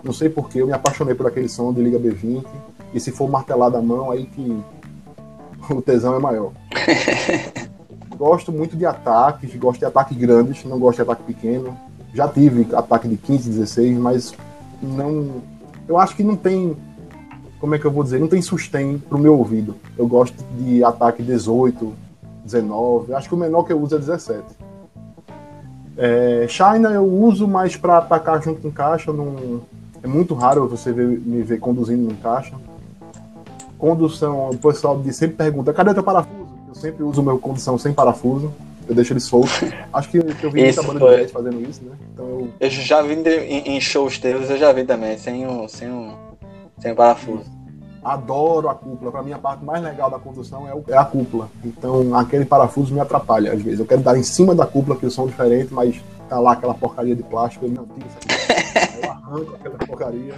[0.04, 2.46] não sei porquê, eu me apaixonei por aquele som de Liga B20.
[2.94, 4.62] E se for martelado a mão, aí que
[5.70, 6.52] o tesão é maior.
[8.18, 11.78] gosto muito de ataques, gosto de ataques grandes, não gosto de ataque pequeno.
[12.14, 14.34] Já tive ataque de 15, 16, mas
[14.82, 15.42] não.
[15.88, 16.76] Eu acho que não tem.
[17.60, 18.20] Como é que eu vou dizer?
[18.20, 19.76] Não tem sustento pro meu ouvido.
[19.98, 21.94] Eu gosto de ataque 18,
[22.44, 23.14] 19.
[23.14, 24.44] Acho que o menor que eu uso é 17.
[25.96, 29.12] É, China eu uso mais para atacar junto com caixa.
[29.12, 29.62] Não,
[30.04, 32.54] é muito raro você ver, me ver conduzindo em caixa
[33.78, 36.48] condução, o pessoal sempre pergunta, cadê teu parafuso?
[36.68, 38.52] Eu sempre uso meu condução sem parafuso.
[38.88, 39.50] Eu deixo ele solto.
[39.94, 41.26] Acho que eu vi muita banda foi...
[41.26, 41.96] de fazendo isso, né?
[42.14, 42.50] Então eu...
[42.60, 46.14] eu já vi em, em shows teus, eu já vi também, sem o, sem o,
[46.80, 47.46] sem parafuso.
[48.04, 49.12] Adoro a cúpula.
[49.12, 51.50] Para mim, a parte mais legal da condução é, o, é, a cúpula.
[51.64, 53.80] Então, aquele parafuso me atrapalha às vezes.
[53.80, 55.96] Eu quero dar em cima da cúpula, que o som é diferente, mas
[56.28, 57.66] tá lá aquela porcaria de plástico.
[57.66, 59.06] Ele não tira isso aqui.
[59.06, 60.36] eu arranco aquela porcaria.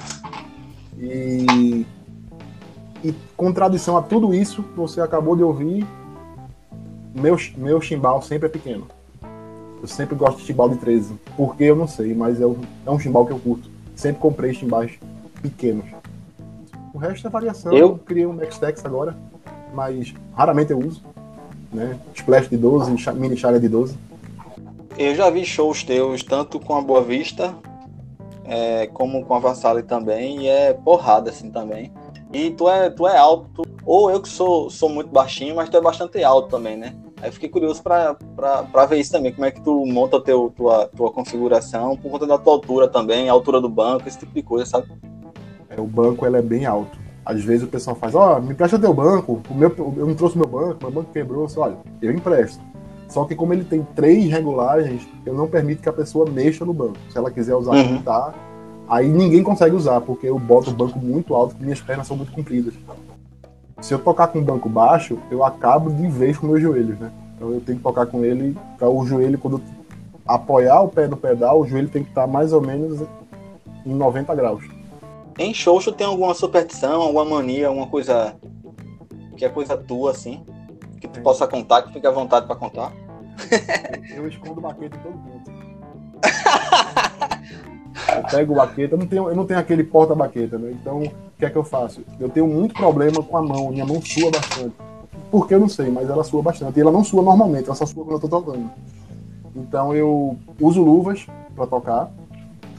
[1.00, 1.86] E
[3.06, 5.86] e contradição a tudo isso, você acabou de ouvir,
[7.14, 8.88] meu, meu chimbal sempre é pequeno.
[9.80, 11.14] Eu sempre gosto de chimbal de 13.
[11.38, 13.70] Porque eu não sei, mas é um, é um chimbal que eu curto.
[13.96, 14.94] Sempre comprei chimbais
[15.40, 15.86] pequenos.
[16.96, 17.72] O resto é variação.
[17.72, 19.16] Eu, eu criei um Nextex agora,
[19.72, 21.04] mas raramente eu uso.
[21.72, 22.00] Né?
[22.16, 23.96] Splash de 12, mini chaga de 12.
[24.98, 27.54] Eu já vi shows teus, tanto com a Boa Vista,
[28.46, 31.92] é, como com a Vassali também, e é porrada assim também.
[32.36, 35.78] E tu é, tu é alto, ou eu que sou, sou muito baixinho, mas tu
[35.78, 36.94] é bastante alto também, né?
[37.22, 40.86] Aí eu fiquei curioso para ver isso também, como é que tu monta teu, tua,
[40.88, 44.44] tua configuração, por conta da tua altura também, a altura do banco, esse tipo de
[44.44, 44.88] coisa, sabe?
[45.70, 46.98] É, o banco ele é bem alto.
[47.26, 50.14] Às vezes o pessoal faz, ó, oh, me empresta teu banco, o meu, eu não
[50.14, 52.62] trouxe meu banco, meu banco quebrou, só, olha, eu empresto.
[53.08, 56.74] Só que como ele tem três regulagens, eu não permito que a pessoa mexa no
[56.74, 56.98] banco.
[57.10, 58.02] Se ela quiser usar uhum.
[58.02, 58.34] tá,
[58.88, 62.16] Aí ninguém consegue usar, porque eu boto o banco muito alto, e minhas pernas são
[62.16, 62.74] muito compridas.
[63.82, 67.12] Se eu tocar com o banco baixo, eu acabo de vez com meus joelhos, né?
[67.36, 69.62] Então eu tenho que tocar com ele para o joelho, quando
[70.26, 73.02] apoiar o pé no pedal, o joelho tem que estar mais ou menos
[73.86, 74.64] em 90 graus.
[75.38, 78.36] Em tu tem alguma superstição, alguma mania, alguma coisa
[79.36, 80.44] que é coisa tua, assim?
[81.00, 81.22] Que tu é.
[81.24, 82.94] possa contar, que fique à vontade para contar?
[84.16, 85.52] Eu escondo baqueta em todo canto.
[88.16, 90.72] Eu pego o baqueta, eu não tenho, eu não tenho aquele porta-baqueta, né?
[90.72, 92.02] Então, o que é que eu faço?
[92.20, 94.76] Eu tenho muito problema com a mão, minha mão sua bastante.
[95.32, 96.78] Por que eu não sei, mas ela sua bastante.
[96.78, 98.70] E ela não sua normalmente, ela só sua quando eu tô tocando.
[99.56, 102.12] Então eu uso luvas para tocar.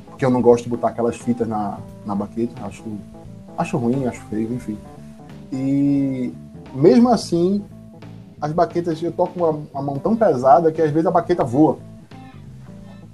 [0.09, 2.85] porque eu não gosto de botar aquelas fitas na, na baqueta, acho,
[3.57, 4.79] acho ruim, acho feio, enfim.
[5.52, 6.33] E
[6.74, 7.64] mesmo assim,
[8.40, 11.79] as baquetas, eu toco uma, uma mão tão pesada que às vezes a baqueta voa.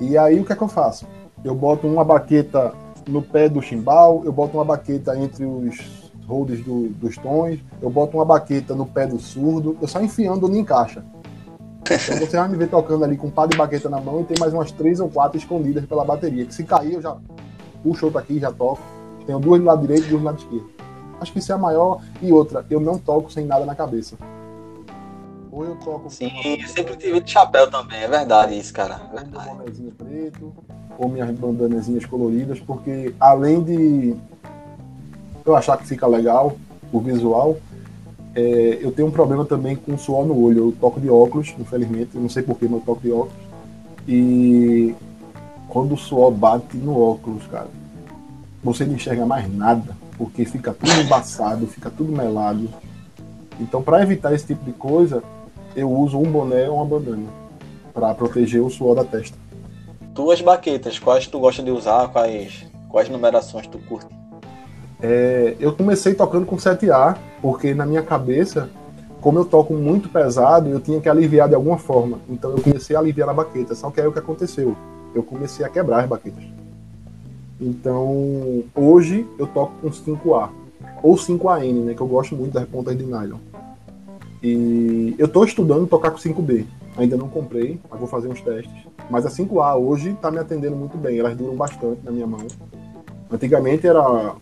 [0.00, 1.06] E aí o que é que eu faço?
[1.44, 2.72] Eu boto uma baqueta
[3.08, 7.90] no pé do chimbal, eu boto uma baqueta entre os holds do, dos tons, eu
[7.90, 11.04] boto uma baqueta no pé do surdo, eu só enfiando onde encaixa.
[11.82, 14.24] Então você vai me ver tocando ali com um par de baqueta na mão e
[14.24, 16.46] tem mais umas três ou quatro escondidas pela bateria.
[16.46, 17.16] Que se cair, eu já
[17.82, 18.80] puxo outra aqui já toco.
[19.26, 20.70] Tenho duas do lado direito e duas do lado esquerdo.
[21.20, 22.00] Acho que isso é a maior.
[22.20, 24.16] E outra, eu não toco sem nada na cabeça.
[25.52, 26.08] Ou eu toco.
[26.08, 29.02] Sim, eu sempre tive de chapéu também, é verdade isso, cara.
[29.12, 29.92] É verdade.
[29.98, 30.50] Preto,
[30.98, 34.16] ou minhas bandanazinhas coloridas, porque além de
[35.44, 36.56] eu achar que fica legal
[36.90, 37.58] o visual,
[38.34, 40.68] é, eu tenho um problema também com suor no olho.
[40.68, 43.36] Eu toco de óculos, infelizmente, não sei porquê, mas eu toco de óculos.
[44.08, 44.94] E
[45.68, 47.68] quando o suor bate no óculos, cara,
[48.64, 52.70] você não enxerga mais nada, porque fica tudo embaçado, fica tudo melado.
[53.60, 55.22] Então, para evitar esse tipo de coisa,
[55.74, 57.28] eu uso um boné ou uma bandana
[57.92, 59.36] para proteger o suor da testa.
[60.14, 62.08] Tuas baquetas, quais tu gosta de usar?
[62.08, 64.14] Quais, quais numerações tu curte?
[65.00, 68.70] É, eu comecei tocando com 7A, porque na minha cabeça,
[69.20, 72.18] como eu toco muito pesado, eu tinha que aliviar de alguma forma.
[72.28, 73.74] Então eu comecei a aliviar na baqueta.
[73.74, 74.76] Só que aí o que aconteceu?
[75.14, 76.44] Eu comecei a quebrar as baquetas.
[77.60, 80.50] Então hoje eu toco com 5A.
[81.02, 81.94] Ou 5AN, né?
[81.94, 83.38] Que eu gosto muito das pontas de nylon.
[84.42, 86.64] E eu estou estudando tocar com 5B.
[86.96, 88.72] Ainda não comprei, mas vou fazer uns testes.
[89.08, 91.18] Mas a 5A hoje está me atendendo muito bem.
[91.18, 92.40] Elas duram bastante na minha mão.
[93.30, 94.34] Antigamente era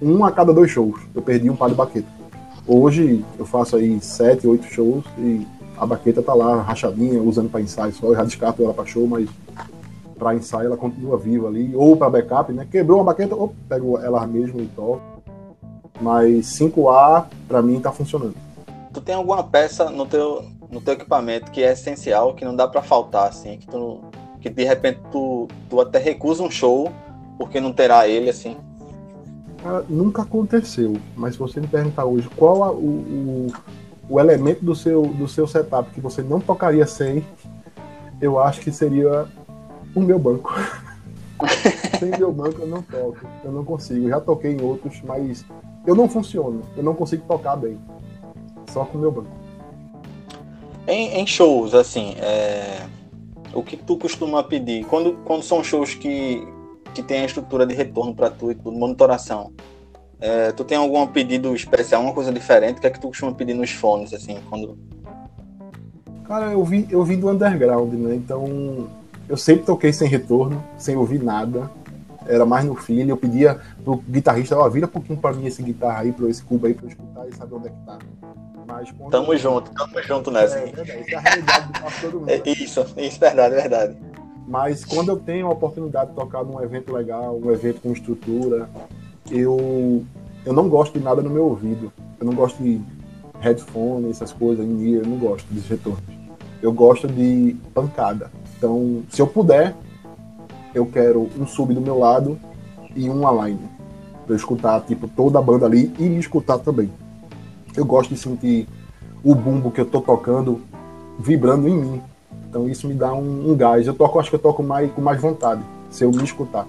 [0.00, 1.00] um a cada dois shows.
[1.14, 2.08] Eu perdi um par de baqueta.
[2.66, 7.60] Hoje eu faço aí sete, oito shows e a baqueta tá lá rachadinha, usando para
[7.60, 8.06] ensaio só.
[8.08, 9.28] Eu já descarto ela para show, mas
[10.18, 11.74] para ensaio ela continua viva ali.
[11.74, 12.66] Ou para backup, né?
[12.70, 15.00] Quebrou uma baqueta, opa, pego ela mesmo e toco.
[16.00, 18.47] Mas 5A para mim tá funcionando.
[18.92, 22.66] Tu tem alguma peça no teu, no teu equipamento que é essencial, que não dá
[22.66, 24.00] para faltar, assim, que, tu,
[24.40, 26.90] que de repente tu, tu até recusa um show
[27.36, 28.56] porque não terá ele, assim?
[29.88, 33.46] nunca aconteceu, mas se você me perguntar hoje qual a, o, o,
[34.08, 37.24] o, elemento do seu, do seu setup que você não tocaria sem,
[38.20, 39.26] eu acho que seria
[39.94, 40.54] o meu banco.
[41.98, 44.08] sem meu banco eu não toco, eu não consigo.
[44.08, 45.44] já toquei em outros, mas
[45.86, 47.78] eu não funciono, eu não consigo tocar bem.
[48.68, 49.30] Só com o meu banco.
[50.86, 52.86] Em, em shows, assim, é...
[53.52, 54.84] o que tu costuma pedir?
[54.86, 56.46] Quando, quando são shows que,
[56.94, 59.52] que tem a estrutura de retorno para tu e tudo, monitoração.
[60.20, 62.78] É, tu tem algum pedido especial, uma coisa diferente?
[62.78, 64.76] O que é que tu costuma pedir nos fones, assim, quando...
[66.24, 68.14] Cara, eu vim, eu vim do underground, né?
[68.14, 68.88] Então,
[69.28, 71.70] eu sempre toquei sem retorno, sem ouvir nada.
[72.26, 73.08] Era mais no feeling.
[73.08, 76.28] Eu pedia pro guitarrista, ó, oh, vira um pouquinho pra mim esse guitarra aí, pro
[76.28, 77.98] esse cubo aí, pra eu escutar e saber onde é que tá.
[78.68, 79.38] Mas tamo eu...
[79.38, 80.58] junto, tamo junto nessa.
[80.58, 82.28] É, é isso é a realidade do todo mundo.
[82.30, 83.96] É isso, isso, verdade, verdade.
[84.46, 88.68] Mas quando eu tenho a oportunidade de tocar num evento legal, um evento com estrutura,
[89.30, 90.04] eu,
[90.44, 91.90] eu não gosto de nada no meu ouvido.
[92.20, 92.78] Eu não gosto de
[93.40, 96.02] headphone, essas coisas, em eu não gosto desses retornos.
[96.60, 98.30] Eu gosto de pancada.
[98.56, 99.74] Então, se eu puder,
[100.74, 102.38] eu quero um sub do meu lado
[102.94, 103.58] e um align.
[104.26, 106.90] Pra eu escutar, tipo, toda a banda ali e me escutar também.
[107.78, 108.66] Eu gosto de sentir
[109.22, 110.60] o bumbo que eu tô tocando
[111.18, 112.02] vibrando em mim.
[112.48, 113.86] Então isso me dá um, um gás.
[113.86, 116.66] Eu toco, acho que eu toco mais, com mais vontade, se eu me escutar.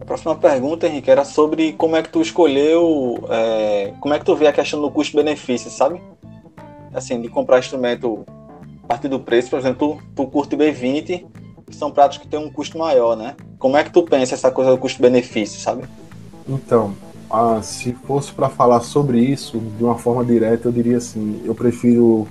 [0.00, 4.24] A próxima pergunta, Henrique, era sobre como é que tu escolheu, é, como é que
[4.24, 6.02] tu vê a questão do custo-benefício, sabe?
[6.92, 8.24] Assim, de comprar instrumento
[8.82, 11.24] a partir do preço, por exemplo, tu, tu curte B20,
[11.66, 13.36] que são pratos que têm um custo maior, né?
[13.60, 15.84] Como é que tu pensa essa coisa do custo-benefício, sabe?
[16.48, 16.92] Então,
[17.30, 21.54] ah, se fosse para falar sobre isso de uma forma direta, eu diria assim: eu
[21.54, 22.26] prefiro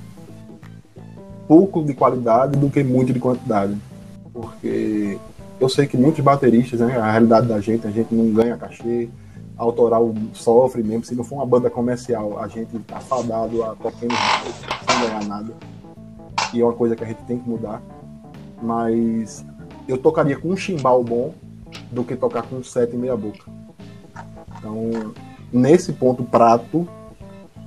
[1.47, 3.77] pouco de qualidade do que muito de quantidade.
[4.33, 5.17] Porque
[5.59, 9.09] eu sei que muitos bateristas, né, a realidade da gente, a gente não ganha cachê,
[9.57, 14.17] autoral sofre mesmo, se não for uma banda comercial, a gente tá fadado a pequenos
[14.87, 15.53] sem ganhar nada.
[16.53, 17.81] E é uma coisa que a gente tem que mudar.
[18.61, 19.45] Mas
[19.87, 21.33] eu tocaria com um chimbal bom
[21.91, 23.43] do que tocar com um set em meia boca.
[24.59, 25.13] Então,
[25.51, 26.87] nesse ponto prato,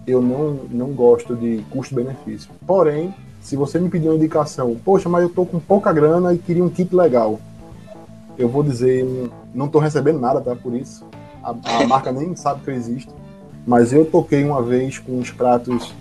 [0.07, 2.51] eu não, não gosto de custo-benefício.
[2.67, 6.39] Porém, se você me pedir uma indicação, poxa, mas eu tô com pouca grana e
[6.39, 7.41] queria um kit legal,
[8.39, 9.07] eu vou dizer,
[9.55, 10.55] não tô recebendo nada, tá?
[10.55, 11.05] Por isso.
[11.43, 13.13] A, a marca nem sabe que eu existo.
[13.67, 15.95] Mas eu toquei uma vez com os pratos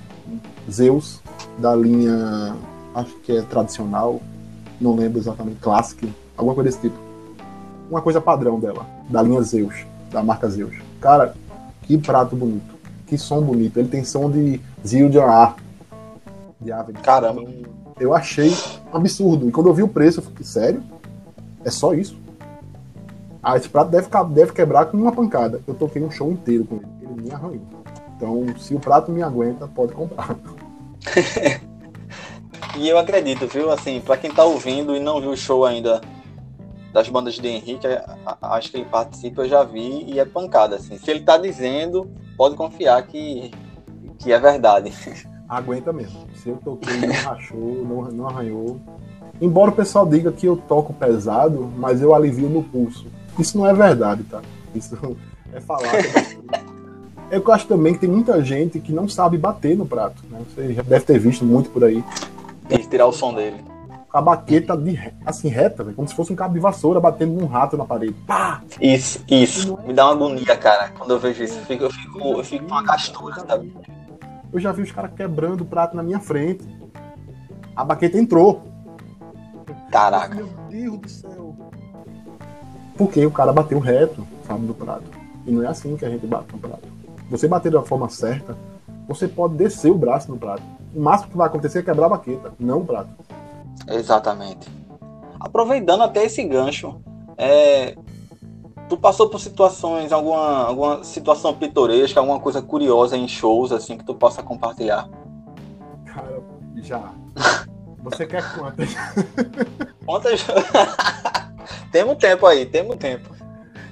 [0.70, 1.22] Zeus,
[1.58, 2.56] da linha,
[2.96, 4.20] acho que é tradicional,
[4.80, 6.98] não lembro exatamente, Classic, alguma coisa desse tipo.
[7.90, 10.76] uma coisa padrão dela, da linha Zeus, da marca Zeus.
[11.00, 11.34] Cara,
[11.84, 12.76] que prato bonito,
[13.08, 13.78] que som bonito.
[13.78, 15.56] Ele tem som de Zildjian
[16.60, 16.94] de ave.
[16.94, 17.44] Caramba.
[18.00, 18.56] Eu achei
[18.94, 19.48] absurdo.
[19.48, 20.84] E quando eu vi o preço, eu fiquei, sério?
[21.64, 22.18] É só isso?
[23.44, 25.62] Ah, esse prato deve, deve quebrar com uma pancada.
[25.68, 26.86] Eu toquei um show inteiro com ele.
[27.02, 27.62] Ele me arranhou.
[28.16, 30.36] Então, se o prato me aguenta, pode comprar.
[32.78, 33.72] e eu acredito, viu?
[33.72, 36.02] Assim, para quem tá ouvindo e não viu o show ainda
[36.94, 37.88] das bandas de Henrique,
[38.42, 40.98] acho que ele participa, eu já vi e é pancada, assim.
[40.98, 43.52] Se ele tá dizendo, pode confiar que,
[44.20, 44.94] que é verdade.
[45.48, 46.28] Aguenta mesmo.
[46.36, 48.80] Se eu toquei, não rachou, não, não arranhou.
[49.40, 53.08] Embora o pessoal diga que eu toco pesado, mas eu alivio no pulso.
[53.40, 54.42] Isso não é verdade, tá?
[54.74, 54.98] Isso
[55.54, 55.92] é falar.
[57.32, 60.22] Eu acho também que tem muita gente que não sabe bater no prato.
[60.30, 60.42] Né?
[60.50, 62.04] Você já deve ter visto muito por aí.
[62.68, 63.71] Tem que tirar o som dele.
[64.14, 67.78] A baqueta de, assim, reta, como se fosse um cabo de vassoura batendo num rato
[67.78, 68.14] na parede.
[68.28, 68.62] Pá!
[68.80, 69.80] Isso, isso.
[69.86, 71.58] Me dá uma agonia, cara, quando eu vejo isso.
[71.58, 73.74] Eu fico, eu fico, eu fico com uma gastura, sabe?
[74.52, 76.68] Eu já vi os caras quebrando o prato na minha frente.
[77.74, 78.64] A baqueta entrou.
[79.90, 80.36] Caraca.
[80.36, 81.56] Meu Deus do céu.
[82.98, 85.06] Porque o cara bateu reto, sabe, no prato.
[85.46, 86.88] E não é assim que a gente bate no prato.
[87.30, 88.58] Você bater da forma certa,
[89.08, 90.64] você pode descer o braço no prato.
[90.94, 93.10] O máximo que vai acontecer é quebrar a baqueta, não o prato.
[93.88, 94.70] Exatamente.
[95.40, 97.02] Aproveitando até esse gancho,
[97.38, 97.96] é,
[98.88, 104.04] tu passou por situações, alguma, alguma situação pitoresca, alguma coisa curiosa em shows, assim, que
[104.04, 105.10] tu possa compartilhar?
[106.06, 106.44] Cara,
[106.76, 107.12] já.
[108.04, 108.90] Você quer quantas?
[110.06, 110.46] Quantas?
[111.92, 113.30] temos tempo aí, temos tempo.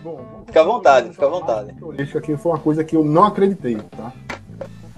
[0.04, 1.75] Bom, fica à vontade, fica à vontade.
[1.99, 4.12] Isso aqui foi uma coisa que eu não acreditei, tá?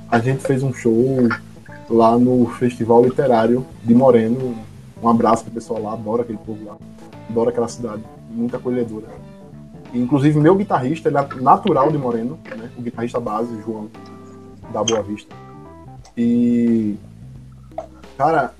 [0.10, 0.96] A gente fez um show
[1.90, 4.56] lá no Festival Literário de Moreno.
[5.02, 6.78] Um abraço pro pessoal lá, adoro aquele povo lá.
[7.30, 9.08] Adoro aquela cidade, muita acolhedora.
[9.94, 12.70] Inclusive, meu guitarrista, ele é natural de Moreno, né?
[12.78, 13.90] o guitarrista base, João,
[14.72, 15.36] da Boa Vista.
[16.16, 16.96] E,
[18.18, 18.54] cara,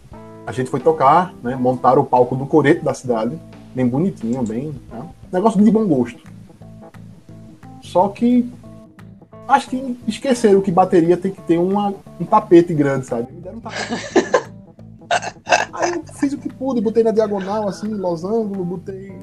[0.46, 1.56] a gente foi tocar, né?
[1.56, 3.40] montaram o palco do coreto da cidade,
[3.74, 4.74] bem bonitinho, bem.
[4.92, 5.08] Né?
[5.32, 6.20] Negócio de bom gosto.
[7.82, 8.50] Só que
[9.48, 13.32] acho que esqueceram que bateria tem que ter uma, um tapete grande, sabe?
[13.32, 14.42] Me deram um tapete.
[15.82, 19.18] Aí eu fiz o que pude, botei na diagonal, assim, losango, botei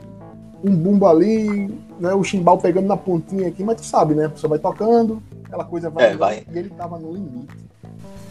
[0.65, 4.25] um bumbo ali, né, o chimbal pegando na pontinha aqui, mas tu sabe, né?
[4.25, 6.13] A pessoa vai tocando, aquela coisa vai.
[6.13, 6.45] É, vai.
[6.53, 7.57] E ele tava no limite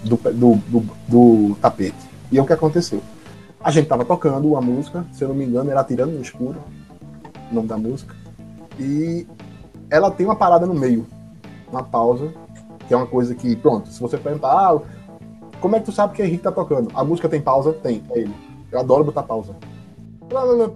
[0.04, 1.96] do, do, do, do tapete.
[2.30, 3.02] E é o que aconteceu.
[3.62, 6.62] A gente tava tocando uma música, se eu não me engano, era Tirando no Escuro,
[7.50, 8.14] o nome da música.
[8.78, 9.26] E
[9.90, 11.08] ela tem uma parada no meio,
[11.72, 12.34] uma pausa,
[12.88, 14.82] que é uma coisa que, pronto, se você perguntar, ah,
[15.60, 16.90] como é que tu sabe que Henrique tá tocando?
[16.94, 17.74] A música tem pausa?
[17.74, 18.34] Tem, é ele.
[18.72, 19.56] Eu adoro botar pausa.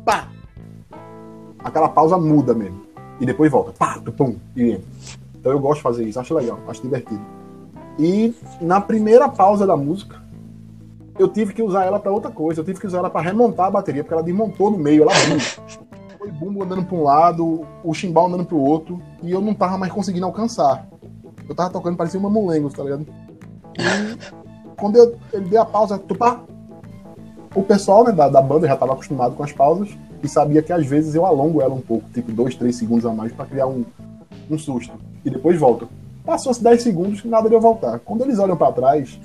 [0.05, 0.27] Pá!
[1.59, 2.81] Aquela pausa muda mesmo.
[3.19, 3.71] E depois volta.
[3.71, 4.87] Pá, pum, e entra.
[5.39, 7.21] Então eu gosto de fazer isso, acho legal, acho divertido.
[7.97, 10.21] E na primeira pausa da música,
[11.17, 12.61] eu tive que usar ela para outra coisa.
[12.61, 15.11] Eu tive que usar ela para remontar a bateria, porque ela desmontou no meio, ela
[16.17, 19.53] Foi bumbo andando para um lado, o chimbal andando para o outro, e eu não
[19.53, 20.87] tava mais conseguindo alcançar.
[21.49, 23.05] Eu tava tocando, parecia uma molengo, tá ligado?
[23.77, 24.40] E
[24.81, 26.41] quando eu, ele deu a pausa, tupá,
[27.55, 29.89] o pessoal né, da, da banda já tava acostumado com as pausas
[30.23, 33.13] e sabia que às vezes eu alongo ela um pouco, tipo dois, três segundos a
[33.13, 33.85] mais para criar um,
[34.49, 34.93] um susto.
[35.23, 35.87] E depois volta.
[36.25, 37.99] Passou-se 10 segundos, nada de eu voltar.
[37.99, 39.19] Quando eles olham para trás,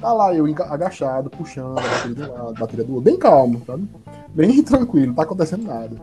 [0.00, 3.86] Tá lá eu agachado, puxando a bateria do lado, bateria do outro, bem calmo, sabe?
[4.34, 5.94] Bem tranquilo, não tá acontecendo nada.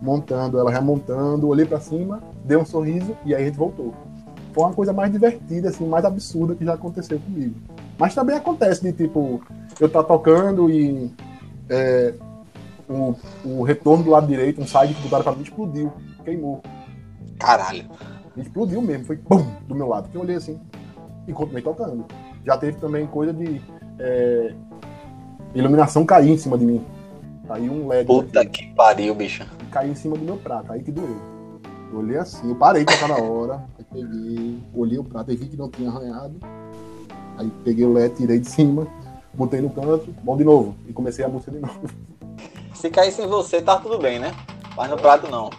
[0.00, 3.92] Montando ela, remontando, olhei para cima, dei um sorriso e aí a gente voltou.
[4.52, 7.56] Foi uma coisa mais divertida, assim, mais absurda que já aconteceu comigo.
[8.00, 9.42] Mas também acontece de tipo,
[9.78, 11.12] eu tá tocando e
[11.68, 12.14] é,
[12.88, 15.92] o, o retorno do lado direito, um side que botaram pra mim, explodiu,
[16.24, 16.62] queimou.
[17.38, 17.84] Caralho.
[18.38, 20.08] Explodiu mesmo, foi pum, do meu lado.
[20.14, 20.58] Eu olhei assim
[21.28, 22.06] e continuei tocando.
[22.42, 23.60] Já teve também coisa de
[23.98, 24.54] é,
[25.54, 26.82] iluminação cair em cima de mim.
[27.46, 28.06] Caiu um LED.
[28.06, 28.66] Puta aqui.
[28.66, 29.46] que pariu, bicho.
[29.70, 31.20] Caiu em cima do meu prato, aí que doeu.
[31.92, 35.48] Eu olhei assim, eu parei pra cada hora, aí peguei, olhei o prato e vi
[35.48, 36.40] que não tinha arranhado.
[37.38, 38.86] Aí peguei o LED, tirei de cima,
[39.32, 41.80] botei no canto, bom de novo, e comecei a música de novo.
[42.74, 44.32] Se caísse em você, tá tudo bem, né?
[44.76, 45.50] Mas no prato não.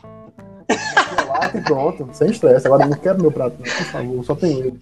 [1.53, 2.65] E pronto, sem estresse.
[2.65, 4.79] Agora eu não quero meu prato, por favor, só tem ele.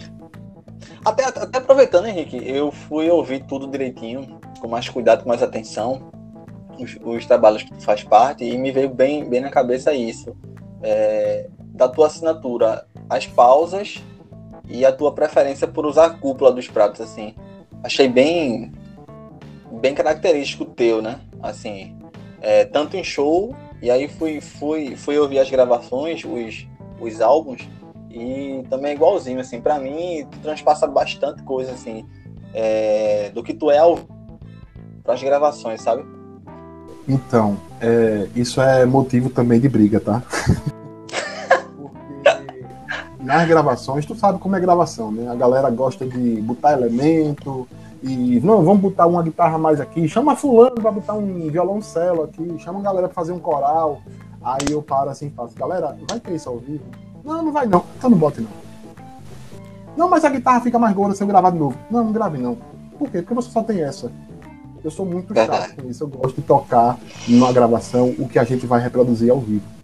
[1.03, 6.11] Até, até aproveitando, Henrique, eu fui ouvir tudo direitinho, com mais cuidado, com mais atenção,
[6.77, 10.35] os, os trabalhos que tu faz parte, e me veio bem, bem na cabeça isso.
[10.81, 14.03] É, da tua assinatura, as pausas
[14.69, 17.33] e a tua preferência por usar a cúpula dos pratos, assim.
[17.83, 18.71] Achei bem,
[19.71, 21.19] bem característico teu, né?
[21.41, 21.97] Assim,
[22.41, 26.67] é, tanto em show E aí fui, fui, fui ouvir as gravações, os,
[26.99, 27.67] os álbuns,
[28.11, 32.05] e também é igualzinho, assim, para mim transpassa bastante coisa, assim,
[32.53, 33.99] é, do que tu é ao
[35.07, 36.05] as gravações, sabe?
[37.07, 40.21] Então, é, isso é motivo também de briga, tá?
[43.29, 45.29] Nas gravações, tu sabe como é gravação, né?
[45.29, 47.67] A galera gosta de botar elemento,
[48.01, 52.57] e não, vamos botar uma guitarra mais aqui, chama fulano para botar um violoncelo aqui,
[52.57, 54.01] chama a galera para fazer um coral.
[54.41, 56.83] Aí eu paro assim e faço, galera, vai ter isso ao vivo?
[57.23, 58.49] Não, não vai não, então não bote não.
[59.95, 61.77] Não, mas a guitarra fica mais gorda se eu gravar de novo.
[61.91, 62.57] Não, não grave não.
[62.97, 63.21] Por quê?
[63.21, 64.11] Porque você só tem essa.
[64.83, 68.43] Eu sou muito chato com isso, eu gosto de tocar numa gravação o que a
[68.43, 69.78] gente vai reproduzir ao vivo.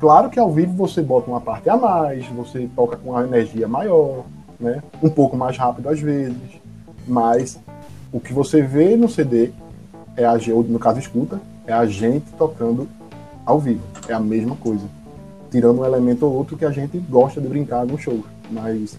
[0.00, 3.68] Claro que ao vivo você bota uma parte a mais, você toca com uma energia
[3.68, 4.24] maior,
[4.58, 4.82] né?
[5.02, 6.60] Um pouco mais rápido às vezes
[7.06, 7.58] mas
[8.12, 9.50] o que você vê no CD
[10.16, 12.88] é a no caso escuta, é a gente tocando
[13.44, 13.82] ao vivo.
[14.08, 14.84] É a mesma coisa.
[15.50, 18.22] Tirando um elemento ou outro que a gente gosta de brincar no show.
[18.50, 18.98] Mas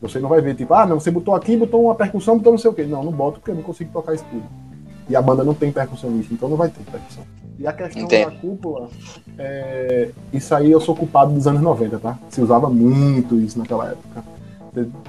[0.00, 2.58] você não vai ver, tipo, ah, não, você botou aqui, botou uma percussão, botou não
[2.58, 2.84] sei o quê.
[2.84, 4.44] Não, não boto porque eu não consigo tocar isso tudo.
[5.08, 7.24] E a banda não tem percussionista, então não vai ter percussão.
[7.62, 8.88] E a questão da cúpula,
[9.38, 10.10] é...
[10.32, 12.18] isso aí eu sou culpado dos anos 90, tá?
[12.28, 14.24] Se usava muito isso naquela época.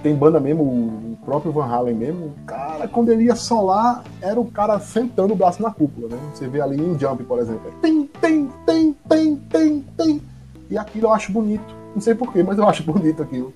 [0.03, 4.45] Tem banda mesmo, o próprio Van Halen mesmo, cara, quando ele ia solar, era o
[4.45, 6.19] cara sentando o braço na cúpula, né?
[6.31, 7.71] Você vê ali em Jump, por exemplo.
[7.81, 10.21] Tem, tem, tem, tem, tem, tem.
[10.69, 11.75] E aquilo eu acho bonito.
[11.95, 13.51] Não sei porquê, mas eu acho bonito aquilo.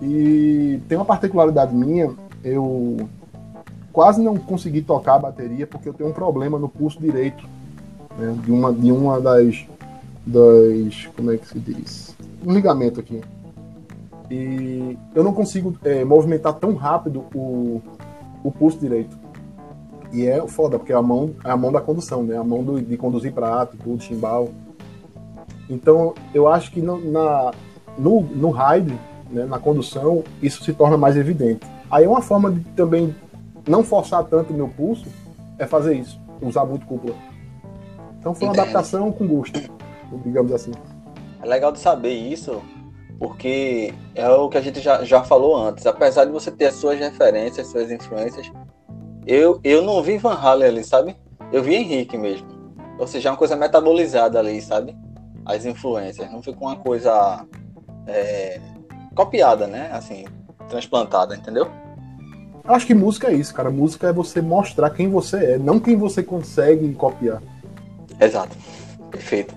[0.00, 2.14] E tem uma particularidade minha,
[2.44, 3.08] eu
[3.92, 7.44] quase não consegui tocar a bateria porque eu tenho um problema no pulso direito.
[8.18, 8.36] Né?
[8.44, 9.66] De, uma, de uma das,
[10.26, 11.06] das.
[11.16, 12.16] Como é que se diz?
[12.44, 13.20] Um ligamento aqui.
[14.30, 17.82] E eu não consigo é, movimentar tão rápido o,
[18.42, 19.16] o pulso direito.
[20.12, 22.36] E é foda, porque é a mão, é a mão da condução, né?
[22.36, 24.48] A mão do, de conduzir prato, tudo, chimbal.
[25.68, 27.52] Então, eu acho que no, na,
[27.98, 28.98] no, no ride,
[29.30, 31.66] né, na condução, isso se torna mais evidente.
[31.90, 33.14] Aí uma forma de também
[33.66, 35.06] não forçar tanto o meu pulso
[35.58, 37.14] é fazer isso, usar muito cúpula.
[38.22, 38.62] Então foi uma Entendo.
[38.62, 39.60] adaptação com gosto,
[40.24, 40.70] digamos assim.
[41.42, 42.62] É legal de saber isso,
[43.18, 45.84] porque é o que a gente já, já falou antes.
[45.86, 48.48] Apesar de você ter as suas referências, suas influências,
[49.26, 51.16] eu, eu não vi Van Halen ali, sabe?
[51.50, 52.46] Eu vi Henrique mesmo.
[52.96, 54.96] Ou seja, é uma coisa metabolizada ali, sabe?
[55.44, 56.30] As influências.
[56.30, 57.44] Não ficou uma coisa
[58.06, 58.60] é,
[59.16, 59.90] copiada, né?
[59.92, 60.26] Assim,
[60.68, 61.66] transplantada, entendeu?
[62.62, 63.68] Acho que música é isso, cara.
[63.68, 67.42] Música é você mostrar quem você é, não quem você consegue copiar.
[68.22, 68.56] Exato.
[69.10, 69.52] Perfeito.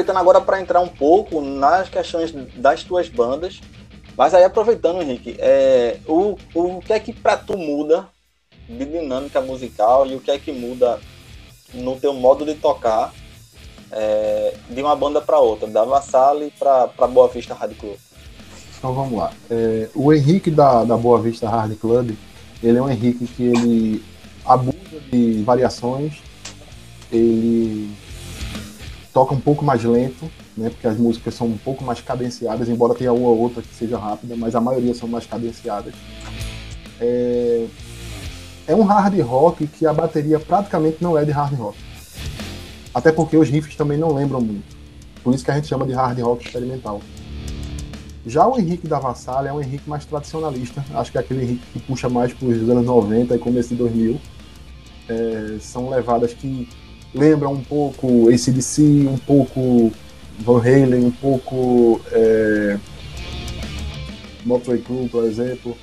[0.00, 3.60] Aproveitando agora para entrar um pouco nas questões das tuas bandas,
[4.16, 8.08] mas aí aproveitando, Henrique, é, o, o que é que para tu muda
[8.68, 10.98] de dinâmica musical e o que é que muda
[11.74, 13.12] no teu modo de tocar
[13.92, 17.96] é, de uma banda para outra, da Vassale para Boa Vista Hard Club?
[18.78, 19.32] Então vamos lá.
[19.50, 22.12] É, o Henrique da, da Boa Vista Hard Club,
[22.62, 24.02] ele é um Henrique que ele
[24.44, 26.14] abusa de variações,
[27.12, 27.90] ele
[29.12, 30.70] toca um pouco mais lento, né?
[30.70, 33.98] Porque as músicas são um pouco mais cadenciadas, embora tenha uma ou outra que seja
[33.98, 35.94] rápida, mas a maioria são mais cadenciadas.
[37.00, 37.66] É,
[38.66, 41.78] é um hard rock que a bateria praticamente não é de hard rock.
[42.94, 44.76] Até porque os riffs também não lembram muito.
[45.22, 47.00] Por isso que a gente chama de hard rock experimental.
[48.26, 50.84] Já o Henrique da Vassal é um Henrique mais tradicionalista.
[50.94, 53.76] Acho que é aquele Henrique que puxa mais para os anos 90 e começo de
[53.76, 54.20] 2000.
[55.08, 56.68] É, são levadas que
[57.14, 59.92] lembra um pouco ACDC, um pouco
[60.38, 62.78] Van Halen, um pouco é,
[64.44, 65.76] Motley Crue, por exemplo.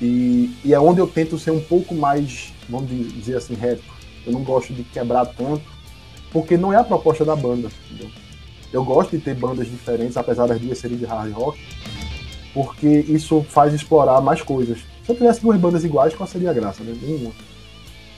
[0.00, 3.82] E, e é onde eu tento ser um pouco mais, vamos dizer assim, reto.
[4.26, 5.64] Eu não gosto de quebrar tanto,
[6.32, 7.70] porque não é a proposta da banda.
[7.90, 8.10] Entendeu?
[8.72, 11.58] Eu gosto de ter bandas diferentes, apesar das duas serem de hard rock,
[12.52, 14.78] porque isso faz explorar mais coisas.
[15.04, 16.82] Se eu tivesse duas bandas iguais, qual seria a graça?
[16.82, 16.94] Né?
[17.00, 17.30] Nenhuma.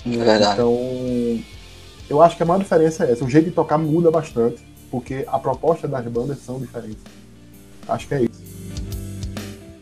[0.07, 0.55] É verdade.
[0.55, 0.75] Então,
[2.09, 3.25] eu acho que a maior diferença é essa.
[3.25, 7.03] O jeito de tocar muda bastante, porque a proposta das bandas são diferentes.
[7.87, 8.49] Acho que é isso.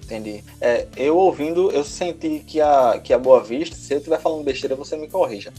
[0.05, 0.45] Entendi.
[0.61, 4.45] É, eu ouvindo, eu senti que a, que a Boa Vista, se eu estiver falando
[4.45, 5.53] besteira, você me corrija.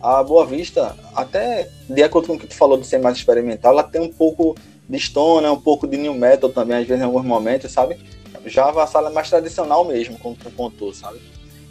[0.00, 3.72] A Boa Vista, até de acordo com o que tu falou de ser mais experimental,
[3.72, 4.56] ela tem um pouco
[4.88, 7.98] de stone, um pouco de new metal também, às vezes em alguns momentos, sabe?
[8.46, 11.20] Já a Vassala é mais tradicional mesmo, como tu contou, sabe?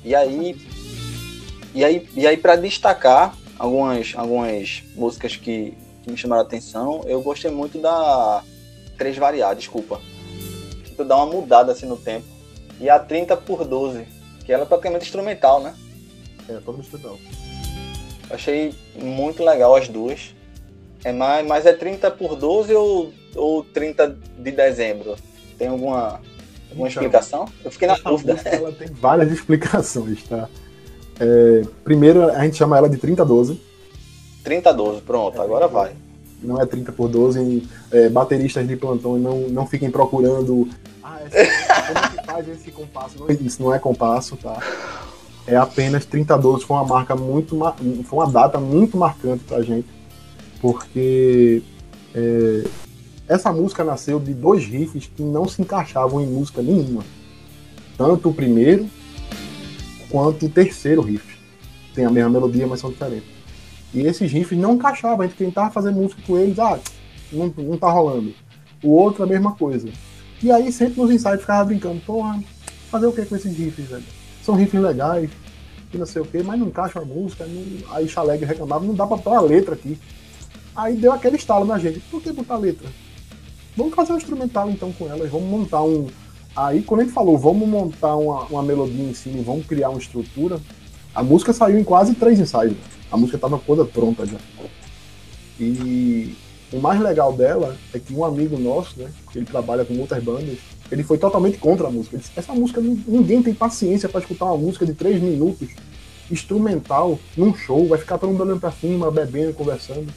[0.06, 0.56] E aí,
[1.74, 7.04] e aí, e aí para destacar algumas, algumas músicas que, que me chamaram a atenção,
[7.06, 8.44] eu gostei muito da
[8.98, 10.02] Três Variar, desculpa
[11.00, 12.26] tu dá uma mudada assim no tempo.
[12.80, 14.06] E a 30 por 12,
[14.46, 15.74] que ela é praticamente instrumental, né?
[16.48, 17.18] É, todo instrumental.
[18.30, 20.36] Achei muito legal as duas.
[21.04, 25.16] É mais, mas é 30 por 12 ou, ou 30 de dezembro?
[25.58, 26.22] Tem alguma,
[26.70, 27.46] alguma então, explicação?
[27.64, 28.40] Eu fiquei na dúvida.
[28.44, 30.50] Ela tem várias explicações, tá?
[31.20, 33.60] É, primeiro, a gente chama ela de 3012.
[34.44, 35.94] 3012, pronto, é, agora vai
[36.42, 37.68] não é 30 por 12.
[37.92, 40.68] É, bateristas de plantão não, não fiquem procurando.
[41.04, 43.20] Ah, essa, como é que faz esse compasso?
[43.20, 44.58] Não, isso não é compasso, tá?
[45.48, 46.66] É apenas 30 12.
[46.66, 47.58] Foi uma marca muito.
[48.06, 49.88] Foi uma data muito marcante pra gente.
[50.62, 51.62] Porque
[52.14, 52.64] é,
[53.28, 57.04] essa música nasceu de dois riffs que não se encaixavam em música nenhuma.
[57.98, 58.88] Tanto o primeiro
[60.10, 61.38] quanto o terceiro riff.
[61.94, 63.30] Tem a mesma melodia, mas são diferentes.
[63.94, 66.80] E esses riffs não encaixavam, a gente tentava fazer música com eles, ah,
[67.32, 68.34] não, não tá rolando.
[68.84, 69.90] O outro a mesma coisa.
[70.42, 72.42] E aí sempre nos ensaios ficava brincando, porra,
[72.90, 74.04] fazer o que com esses riffs, velho?
[74.44, 75.30] São riffs legais,
[75.94, 77.46] e não sei o que, mas não encaixa a música.
[77.46, 77.96] Não...
[77.96, 79.98] Aí Chaleg reclamava, não dá pra botar a letra aqui.
[80.76, 82.88] Aí deu aquele estalo na gente, por que botar letra?
[83.76, 86.08] Vamos fazer um instrumental então com elas, vamos montar um.
[86.60, 90.00] Aí quando ele falou, vamos montar uma, uma melodia em cima e vamos criar uma
[90.00, 90.60] estrutura,
[91.16, 92.76] a música saiu em quase três ensaios.
[93.10, 94.38] A música estava toda pronta já.
[95.58, 96.36] E
[96.74, 100.22] o mais legal dela é que um amigo nosso, né, que ele trabalha com muitas
[100.22, 100.58] bandas,
[100.92, 102.18] ele foi totalmente contra a música.
[102.18, 105.70] Ele disse, essa música, ninguém tem paciência para escutar uma música de três minutos,
[106.30, 110.12] instrumental, num show, vai ficar todo mundo olhando pra cima, bebendo, conversando.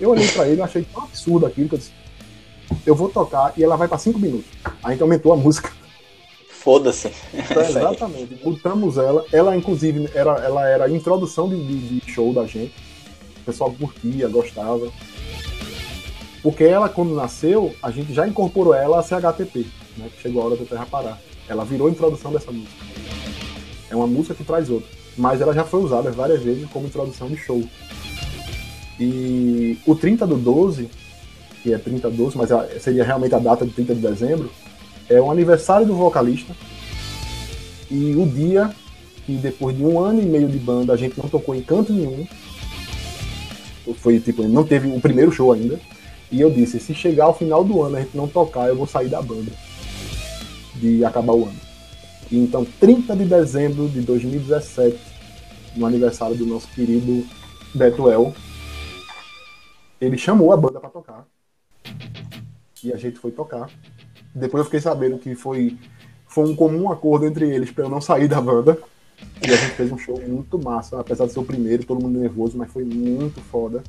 [0.00, 1.92] Eu olhei para ele achei tão absurdo aquilo que eu disse,
[2.84, 4.50] eu vou tocar e ela vai para cinco minutos.
[4.82, 5.83] A gente aumentou a música.
[6.64, 7.08] Foda-se.
[7.34, 8.36] É, exatamente.
[8.42, 9.24] Botamos ela.
[9.30, 12.72] Ela, inclusive, era, ela era a introdução de, de, de, show da gente.
[13.42, 14.90] O pessoal curtia, gostava.
[16.42, 19.66] Porque ela, quando nasceu, a gente já incorporou ela a CHTP,
[19.98, 20.08] né?
[20.20, 21.20] Chegou a hora da Terra parar.
[21.46, 22.84] Ela virou a introdução dessa música.
[23.90, 24.88] É uma música que traz outra.
[25.16, 27.62] Mas ela já foi usada várias vezes como introdução de show.
[28.98, 30.88] E o 30 do 12,
[31.62, 32.48] que é 30 12, mas
[32.82, 34.50] seria realmente a data de 30 de dezembro,
[35.08, 36.54] é o aniversário do vocalista
[37.90, 38.74] e o dia
[39.24, 41.92] que depois de um ano e meio de banda a gente não tocou em canto
[41.92, 42.26] nenhum.
[43.96, 45.80] Foi tipo, não teve o primeiro show ainda.
[46.30, 48.86] E eu disse, se chegar ao final do ano a gente não tocar, eu vou
[48.86, 49.50] sair da banda.
[50.74, 51.60] De acabar o ano.
[52.30, 54.98] E então, 30 de dezembro de 2017,
[55.76, 57.26] no aniversário do nosso querido
[57.74, 58.34] Beto El,
[60.00, 61.26] ele chamou a banda para tocar.
[62.82, 63.70] E a gente foi tocar.
[64.34, 65.78] Depois eu fiquei sabendo que foi,
[66.26, 68.78] foi um comum acordo entre eles para eu não sair da banda.
[69.46, 72.18] E a gente fez um show muito massa, apesar de ser o primeiro, todo mundo
[72.18, 73.82] nervoso, mas foi muito foda.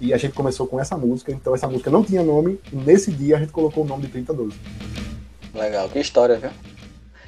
[0.00, 3.10] E a gente começou com essa música, então essa música não tinha nome, e nesse
[3.10, 4.56] dia a gente colocou o nome de 3012.
[5.54, 6.50] Legal, que história, viu?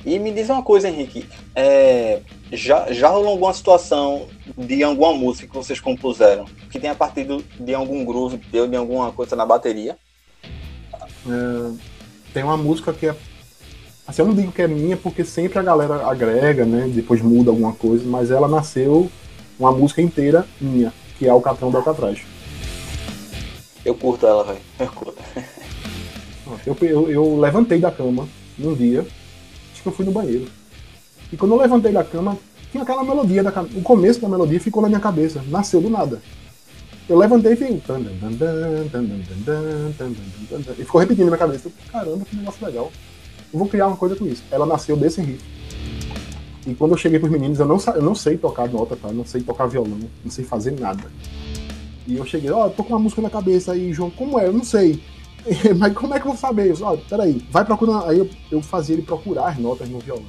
[0.04, 2.20] E me diz uma coisa, Henrique, é,
[2.52, 7.74] já, já rolou alguma situação de alguma música que vocês compuseram que tenha partido de
[7.74, 9.98] algum groove, deu de alguma coisa na bateria?
[11.26, 11.89] É,
[12.32, 13.16] tem uma música que é.
[14.06, 16.90] Assim, eu não digo que é minha porque sempre a galera agrega, né?
[16.92, 19.10] Depois muda alguma coisa, mas ela nasceu
[19.58, 22.20] uma música inteira minha, que é o Catrão do Alcatraz.
[23.84, 24.60] Eu curto ela, velho.
[24.78, 25.22] Eu curto.
[26.66, 28.28] Eu, eu, eu levantei da cama
[28.58, 29.06] num dia,
[29.72, 30.48] acho que eu fui no banheiro.
[31.32, 32.36] E quando eu levantei da cama,
[32.70, 36.20] tinha aquela melodia, da, o começo da melodia ficou na minha cabeça, nasceu do nada.
[37.10, 37.82] Eu levantei e fiquei.
[40.78, 41.68] E ficou repetindo na minha cabeça.
[41.90, 42.92] Caramba, que negócio legal.
[43.52, 44.44] Eu vou criar uma coisa com isso.
[44.48, 45.44] Ela nasceu desse riff.
[46.64, 49.10] E quando eu cheguei pros meninos, eu não, eu não sei tocar nota, tá?
[49.10, 51.02] Não sei tocar violão, não sei fazer nada.
[52.06, 54.46] E eu cheguei, ó, oh, tô com uma música na cabeça aí, João, como é?
[54.46, 55.02] Eu não sei.
[55.78, 56.72] Mas como é que eu vou saber?
[56.80, 58.08] Ó, oh, peraí, vai procurar.
[58.08, 60.22] Aí eu, eu fazia ele procurar as notas no violão.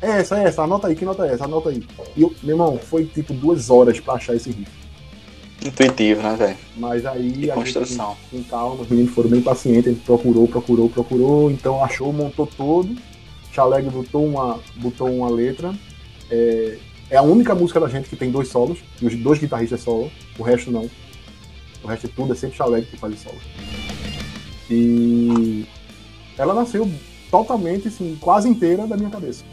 [0.00, 1.46] É essa, é essa, anota aí, que nota é essa?
[1.46, 1.82] Anota aí.
[2.16, 4.81] E eu, meu irmão, foi tipo duas horas pra achar esse riff.
[5.64, 6.56] Intuitivo, né, velho?
[6.76, 7.50] Mas aí.
[7.50, 8.16] a construção.
[8.30, 12.46] Gente, com calma, os meninos foram bem pacientes, ele procurou, procurou, procurou, então achou, montou
[12.46, 12.96] todo.
[13.52, 15.74] Chaleg botou uma, botou uma letra.
[16.30, 16.78] É,
[17.10, 20.10] é a única música da gente que tem dois solos, e os dois guitarristas solo,
[20.38, 20.90] o resto não.
[21.84, 23.38] O resto é tudo é sempre Chaleg que faz solo.
[24.70, 25.66] E
[26.38, 26.90] ela nasceu
[27.30, 29.44] totalmente, assim, quase inteira da minha cabeça.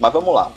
[0.00, 0.50] Mas vamos lá.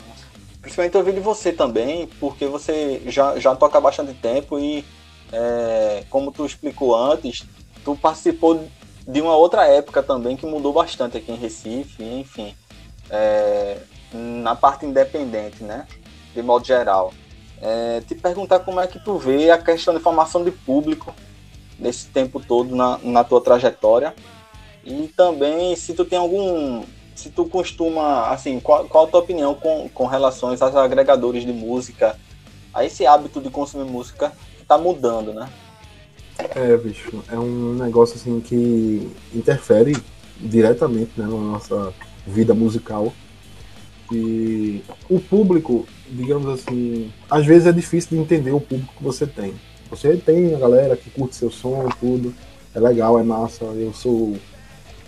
[0.62, 4.82] Principalmente eu de você também, porque você já, já toca há bastante tempo e,
[5.30, 7.44] é, como tu explicou antes,
[7.84, 8.66] tu participou
[9.06, 12.54] de uma outra época também que mudou bastante aqui em Recife, enfim,
[13.10, 13.76] é,
[14.14, 15.86] na parte independente, né?
[16.34, 17.12] De modo geral.
[17.60, 21.14] É, te perguntar como é que tu vê a questão de formação de público
[21.78, 24.14] nesse tempo todo na, na tua trajetória
[24.84, 26.84] e também se tu tem algum
[27.14, 31.52] se tu costuma, assim, qual, qual a tua opinião com, com relações aos agregadores de
[31.52, 32.18] música,
[32.72, 35.48] a esse hábito de consumir música que tá mudando, né?
[36.38, 39.96] É, bicho, é um negócio assim que interfere
[40.40, 41.94] diretamente né, na nossa
[42.26, 43.12] vida musical.
[44.12, 49.26] E o público, digamos assim, às vezes é difícil de entender o público que você
[49.26, 49.54] tem.
[49.88, 52.34] Você tem a galera que curte seu som, tudo,
[52.74, 53.64] é legal, é massa.
[53.64, 54.36] Eu sou.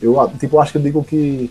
[0.00, 1.50] Eu, tipo, acho que eu digo que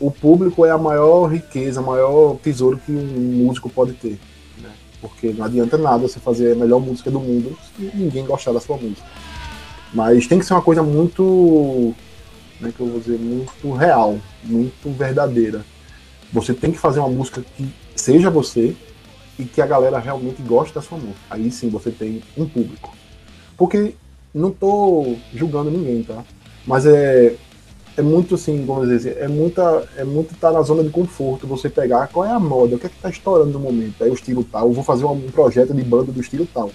[0.00, 4.18] o público é a maior riqueza, o maior tesouro que um músico pode ter.
[4.58, 4.70] Né?
[5.00, 8.60] Porque não adianta nada você fazer a melhor música do mundo se ninguém gostar da
[8.60, 9.06] sua música.
[9.92, 11.94] Mas tem que ser uma coisa muito,
[12.60, 15.64] né, que eu vou dizer, muito real, muito verdadeira.
[16.32, 18.74] Você tem que fazer uma música que seja você
[19.38, 21.20] e que a galera realmente goste da sua música.
[21.28, 22.94] Aí sim você tem um público.
[23.56, 23.94] Porque
[24.32, 26.24] não tô julgando ninguém, tá?
[26.64, 27.34] Mas é
[27.96, 31.46] é muito assim, vamos dizer, é muita, é muito estar tá na zona de conforto,
[31.46, 34.08] você pegar qual é a moda, o que é que tá estourando no momento, é
[34.08, 36.70] o estilo tal, vou fazer um projeto de banda do estilo tal.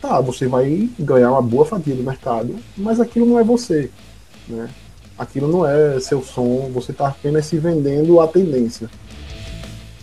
[0.00, 3.90] Tá, você vai ganhar uma boa fatia do mercado, mas aquilo não é você,
[4.48, 4.70] né?
[5.18, 8.88] Aquilo não é seu som, você está apenas se vendendo a tendência.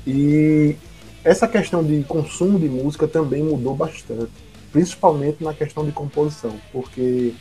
[0.05, 0.75] E
[1.23, 4.31] essa questão de consumo de música também mudou bastante,
[4.71, 7.33] principalmente na questão de composição, porque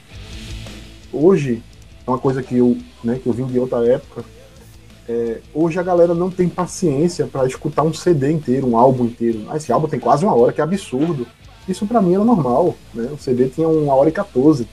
[1.13, 1.63] hoje
[2.07, 4.25] uma coisa que eu, né, que eu vim de outra época.
[5.09, 9.45] É, hoje a galera não tem paciência para escutar um CD inteiro, um álbum inteiro.
[9.49, 11.27] Ah, esse álbum tem quase uma hora, que é absurdo.
[11.69, 13.09] Isso para mim era normal, né?
[13.13, 14.67] O CD tinha uma hora e 14.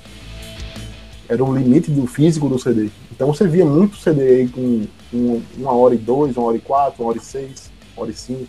[1.28, 2.90] Era o limite do físico do CD.
[3.12, 6.62] Então você via muito CD aí com, com uma hora e dois, uma hora e
[6.62, 8.48] quatro, uma hora e seis, uma hora e cinco.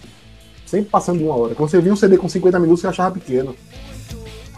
[0.67, 1.55] Sempre passando de uma hora.
[1.55, 3.55] Quando você via um CD com 50 minutos, você achava pequeno.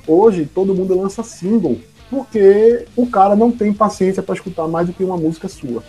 [0.07, 1.79] Hoje todo mundo lança single
[2.11, 5.83] porque o cara não tem paciência para escutar mais do que uma música sua.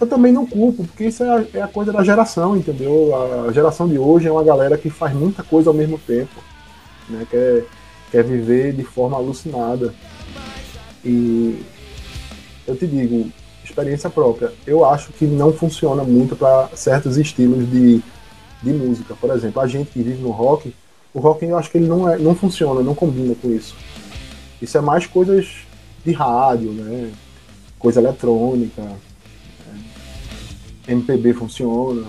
[0.00, 3.12] Eu também não culpo, porque isso é a, é a, coisa da geração, entendeu?
[3.48, 6.42] A geração de hoje é uma galera que faz muita coisa ao mesmo tempo,
[7.08, 7.26] né?
[7.30, 7.64] Quer,
[8.10, 9.94] quer viver de forma alucinada.
[11.04, 11.64] E
[12.66, 13.30] eu te digo,
[13.64, 18.02] experiência própria, eu acho que não funciona muito para certos estilos de,
[18.62, 19.14] de música.
[19.14, 20.74] Por exemplo, a gente que vive no rock,
[21.14, 23.76] o rock eu acho que ele não, é, não funciona, não combina com isso.
[24.62, 25.48] Isso é mais coisas
[26.04, 27.10] de rádio, né?
[27.80, 28.80] Coisa eletrônica.
[30.86, 32.04] MPB funciona.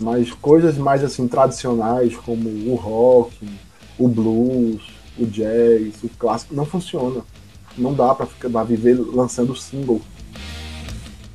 [0.00, 3.48] Mas coisas mais assim tradicionais como o rock,
[3.96, 4.82] o blues,
[5.16, 7.20] o jazz, o clássico não funciona.
[7.76, 10.00] Não dá para ficar viver lançando single.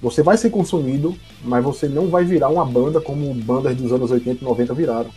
[0.01, 4.11] Você vai ser consumido, mas você não vai virar uma banda como bandas dos anos
[4.11, 5.09] 80 e 90 viraram.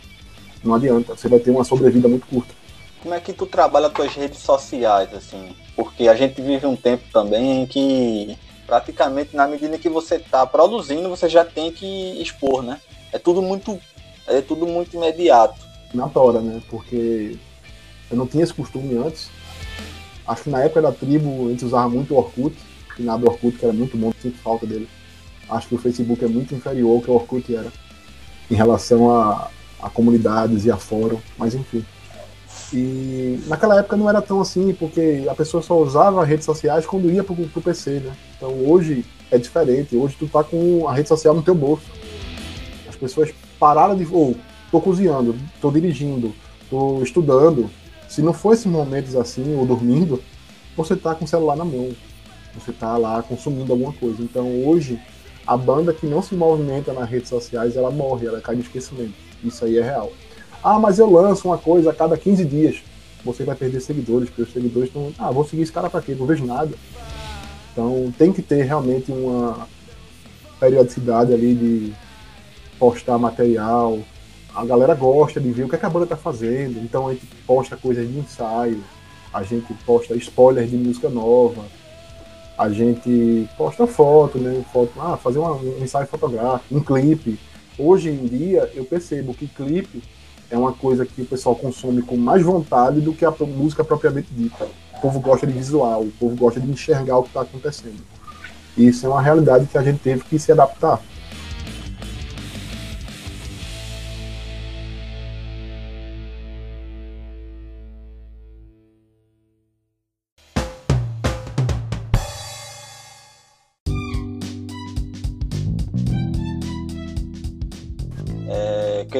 [0.63, 2.53] Não adianta, você vai ter uma sobrevida muito curta
[3.07, 5.55] como é que tu trabalha as tuas redes sociais, assim?
[5.77, 10.45] Porque a gente vive um tempo também em que praticamente na medida que você está
[10.45, 12.81] produzindo, você já tem que expor, né?
[13.13, 13.79] É tudo muito,
[14.27, 15.55] é tudo muito imediato.
[15.93, 16.61] Na tora, né?
[16.69, 17.37] Porque
[18.11, 19.29] eu não tinha esse costume antes.
[20.27, 22.57] Acho que na época da tribo a gente usava muito o Orkut,
[22.93, 24.89] que nada do Orkut, que era muito bom, sinto falta dele.
[25.49, 27.71] Acho que o Facebook é muito inferior ao que o Orkut era
[28.51, 29.49] em relação a,
[29.81, 31.85] a comunidades e a fórum, mas enfim.
[32.73, 37.09] E naquela época não era tão assim, porque a pessoa só usava redes sociais quando
[37.09, 38.15] ia pro, pro PC, né?
[38.35, 41.85] Então hoje é diferente, hoje tu tá com a rede social no teu bolso.
[42.87, 44.05] As pessoas pararam de.
[44.11, 44.35] Ou,
[44.69, 46.33] tô cozinhando, tô dirigindo,
[46.69, 47.69] tô estudando.
[48.09, 50.21] Se não for esses momentos assim, ou dormindo,
[50.75, 51.91] você tá com o celular na mão.
[52.55, 54.21] Você tá lá consumindo alguma coisa.
[54.21, 54.99] Então hoje,
[55.45, 59.13] a banda que não se movimenta nas redes sociais, ela morre, ela cai no esquecimento.
[59.43, 60.11] Isso aí é real.
[60.69, 62.83] Ah, mas eu lanço uma coisa a cada 15 dias.
[63.23, 66.13] você vai perder seguidores, porque os seguidores estão, ah, vou seguir esse cara pra quê?
[66.13, 66.71] Não vejo nada.
[67.71, 69.65] Então tem que ter realmente uma
[70.59, 71.93] periodicidade ali de
[72.77, 73.99] postar material.
[74.53, 77.13] A galera gosta de ver o que, é que a banda tá fazendo, então a
[77.13, 78.83] gente posta coisas de ensaio,
[79.33, 81.63] a gente posta spoilers de música nova,
[82.57, 84.65] a gente posta foto, né?
[84.73, 87.39] Foto, ah, fazer um ensaio fotográfico, um clipe.
[87.79, 90.03] Hoje em dia eu percebo que clipe
[90.49, 94.27] é uma coisa que o pessoal consome com mais vontade do que a música propriamente
[94.31, 94.67] dita.
[94.97, 98.01] O povo gosta de visual, o povo gosta de enxergar o que está acontecendo.
[98.77, 101.01] Isso é uma realidade que a gente teve que se adaptar.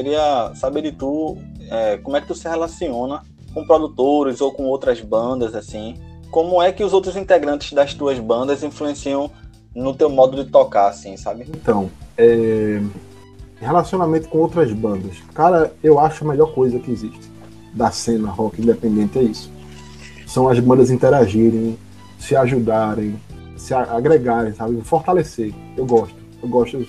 [0.02, 1.36] Queria saber de tu
[1.70, 3.22] é, como é que tu se relaciona
[3.52, 5.96] com produtores ou com outras bandas, assim.
[6.30, 9.30] Como é que os outros integrantes das tuas bandas influenciam
[9.74, 11.46] no teu modo de tocar, assim, sabe?
[11.48, 12.80] Então, é...
[13.60, 15.16] relacionamento com outras bandas.
[15.34, 17.28] Cara, eu acho a melhor coisa que existe
[17.74, 19.50] da cena rock independente é isso.
[20.26, 21.78] São as bandas interagirem,
[22.18, 23.18] se ajudarem,
[23.56, 24.80] se agregarem, sabe?
[24.82, 25.54] Fortalecer.
[25.76, 26.16] Eu gosto.
[26.42, 26.86] Eu gosto.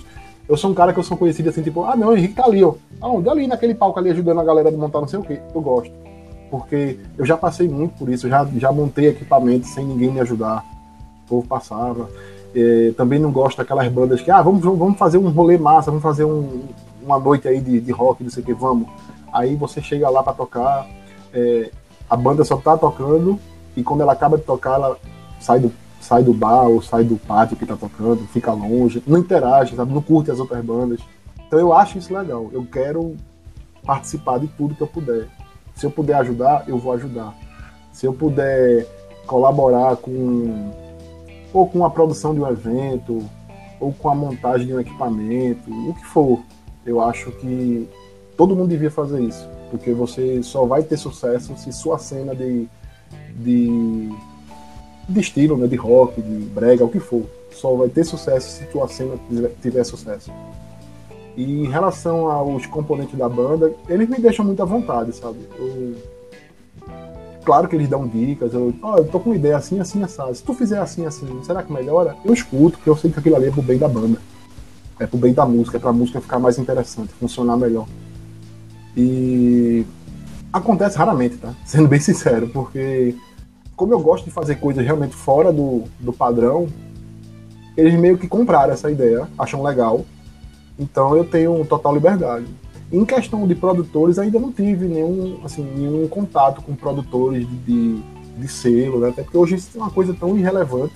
[0.49, 2.45] Eu sou um cara que eu sou conhecido assim, tipo, ah não, o Henrique tá
[2.45, 2.73] ali, ó.
[2.99, 3.29] Aonde?
[3.29, 5.39] Ali naquele palco ali ajudando a galera a montar não sei o quê.
[5.53, 6.09] Eu gosto
[6.49, 10.65] porque eu já passei muito por isso, já, já montei equipamento sem ninguém me ajudar,
[11.25, 12.09] o povo passava.
[12.55, 16.01] É, também não gosto daquelas bandas que, ah, vamos, vamos fazer um rolê massa, vamos
[16.01, 16.63] fazer um,
[17.03, 18.87] uma noite aí de, de rock, não sei o que, vamos.
[19.31, 20.87] Aí você chega lá para tocar,
[21.31, 21.69] é,
[22.09, 23.39] a banda só tá tocando,
[23.77, 24.97] e quando ela acaba de tocar, ela
[25.39, 29.17] sai do, sai do bar ou sai do pátio que tá tocando, fica longe, não
[29.17, 29.93] interage, sabe?
[29.93, 30.99] não curte as outras bandas.
[31.47, 33.15] Então eu acho isso legal, eu quero
[33.85, 35.27] participar de tudo que eu puder.
[35.75, 37.33] Se eu puder ajudar, eu vou ajudar.
[37.91, 38.85] Se eu puder
[39.25, 40.71] colaborar com
[41.51, 43.27] ou com a produção de um evento,
[43.79, 46.39] ou com a montagem de um equipamento, o que for,
[46.85, 47.87] eu acho que
[48.35, 52.67] todo mundo devia fazer isso, porque você só vai ter sucesso se sua cena de,
[53.35, 54.09] de,
[55.11, 58.65] de estilo, né, de rock, de brega, o que for, só vai ter sucesso se
[58.65, 59.15] tua cena
[59.61, 60.31] tiver sucesso.
[61.35, 65.39] E em relação aos componentes da banda, eles me deixam muito à vontade, sabe?
[65.57, 65.95] Eu...
[67.45, 70.35] Claro que eles dão dicas, eu, oh, eu tô com uma ideia assim, assim, assado.
[70.35, 72.15] Se tu fizer assim, assim, será que melhora?
[72.23, 74.19] Eu escuto, porque eu sei que aquilo ali é pro bem da banda.
[74.99, 77.87] É pro bem da música, é pra música ficar mais interessante, funcionar melhor.
[78.95, 79.85] E
[80.51, 81.53] acontece raramente, tá?
[81.65, 83.15] Sendo bem sincero, porque
[83.79, 86.67] como eu gosto de fazer coisas realmente fora do, do padrão,
[87.77, 90.05] eles meio que compraram essa ideia, acham legal,
[90.77, 92.45] então eu tenho total liberdade.
[92.91, 98.01] Em questão de produtores, ainda não tive nenhum, assim, nenhum contato com produtores de, de,
[98.37, 99.09] de selo, né?
[99.11, 100.95] até porque hoje isso é uma coisa tão irrelevante.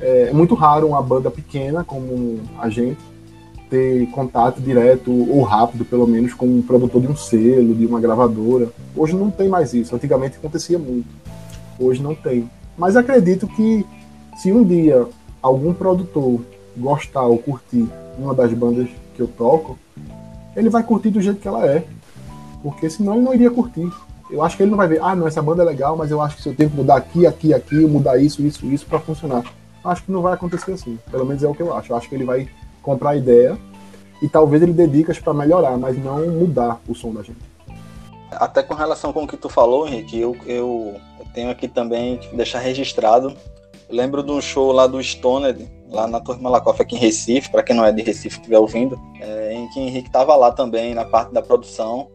[0.00, 2.98] É, é muito raro uma banda pequena como a gente
[3.70, 8.00] ter contato direto ou rápido, pelo menos, com um produtor de um selo, de uma
[8.00, 8.68] gravadora.
[8.96, 9.94] Hoje não tem mais isso.
[9.94, 11.06] Antigamente acontecia muito.
[11.78, 12.48] Hoje não tem.
[12.76, 13.86] Mas acredito que
[14.36, 15.06] se um dia
[15.42, 16.40] algum produtor
[16.76, 19.78] gostar ou curtir uma das bandas que eu toco,
[20.56, 21.84] ele vai curtir do jeito que ela é.
[22.62, 23.90] Porque senão ele não iria curtir.
[24.30, 26.20] Eu acho que ele não vai ver, ah, não, essa banda é legal, mas eu
[26.20, 28.98] acho que se eu tenho que mudar aqui, aqui, aqui, mudar isso, isso, isso para
[28.98, 29.44] funcionar.
[29.84, 30.98] Acho que não vai acontecer assim.
[31.10, 31.92] Pelo menos é o que eu acho.
[31.92, 32.48] Eu acho que ele vai
[32.82, 33.58] comprar a ideia
[34.22, 37.38] e talvez ele dê dicas para melhorar, mas não mudar o som da gente.
[38.30, 40.94] Até com relação com o que tu falou, Henrique, eu, eu,
[41.34, 43.36] tenho aqui também que deixar registrado.
[43.90, 47.62] Lembro de um show lá do Stoned, lá na Torre Malakoff, aqui em Recife, para
[47.62, 51.04] quem não é de Recife estiver ouvindo, é, em que Henrique estava lá também na
[51.04, 52.08] parte da produção.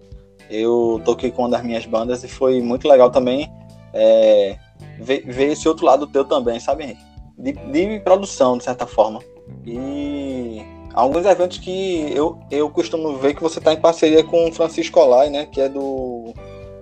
[0.49, 3.47] Eu toquei com uma das minhas bandas e foi muito legal também
[3.93, 4.57] é,
[4.99, 7.01] ver, ver, esse outro lado teu também, sabe, Henrique?
[7.37, 9.19] De, de, produção, de certa forma.
[9.65, 10.61] E
[10.93, 14.99] alguns eventos que eu, eu costumo ver que você está em parceria com o Francisco
[14.99, 15.45] Olay, né?
[15.45, 16.33] Que é do,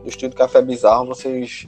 [0.03, 1.05] do Estúdio Café Bizarro.
[1.05, 1.67] Vocês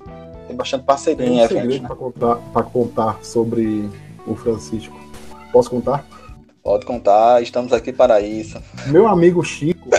[0.50, 1.80] têm bastante parceria Tem um em eventos.
[1.80, 1.88] Né?
[1.88, 3.89] para contar, contar sobre
[4.26, 5.00] o Francisco.
[5.52, 6.06] Posso contar?
[6.64, 8.60] Pode contar, estamos aqui para isso.
[8.88, 9.89] Meu amigo Chico,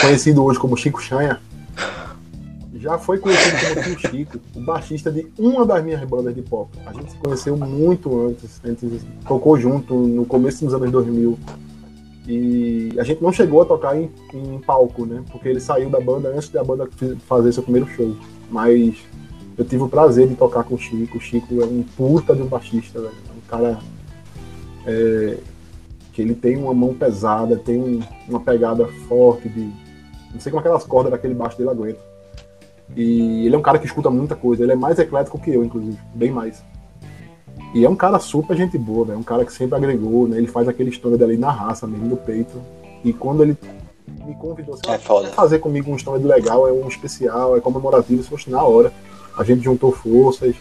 [0.00, 1.40] conhecido hoje como Chico Chanha,
[2.74, 6.70] já foi conhecido como Tio Chico, o baixista de uma das minhas bandas de pop.
[6.86, 11.38] A gente se conheceu muito antes, a gente tocou junto no começo dos anos 2000.
[12.28, 15.22] E a gente não chegou a tocar em, em palco, né?
[15.30, 16.88] Porque ele saiu da banda antes da banda
[17.26, 18.16] fazer seu primeiro show.
[18.50, 18.96] Mas
[19.56, 21.18] eu tive o prazer de tocar com o Chico.
[21.18, 23.14] O Chico é um puta de um baixista, velho.
[23.14, 23.78] É um cara
[24.86, 25.38] é,
[26.12, 29.70] que ele tem uma mão pesada, tem um, uma pegada forte de.
[30.32, 32.00] Não sei como aquelas cordas daquele baixo dele aguenta.
[32.94, 34.62] E ele é um cara que escuta muita coisa.
[34.62, 35.98] Ele é mais eclético que eu, inclusive.
[36.14, 36.62] Bem mais.
[37.74, 40.38] E é um cara super gente boa, É um cara que sempre agregou, né?
[40.38, 42.60] Ele faz aquele história dali na raça, mesmo no peito.
[43.04, 43.56] E quando ele
[44.24, 45.28] me convidou assim, é foda.
[45.28, 48.92] fazer comigo um stand legal, é um especial, é comemorativo, se fosse na hora.
[49.36, 50.56] A gente juntou forças,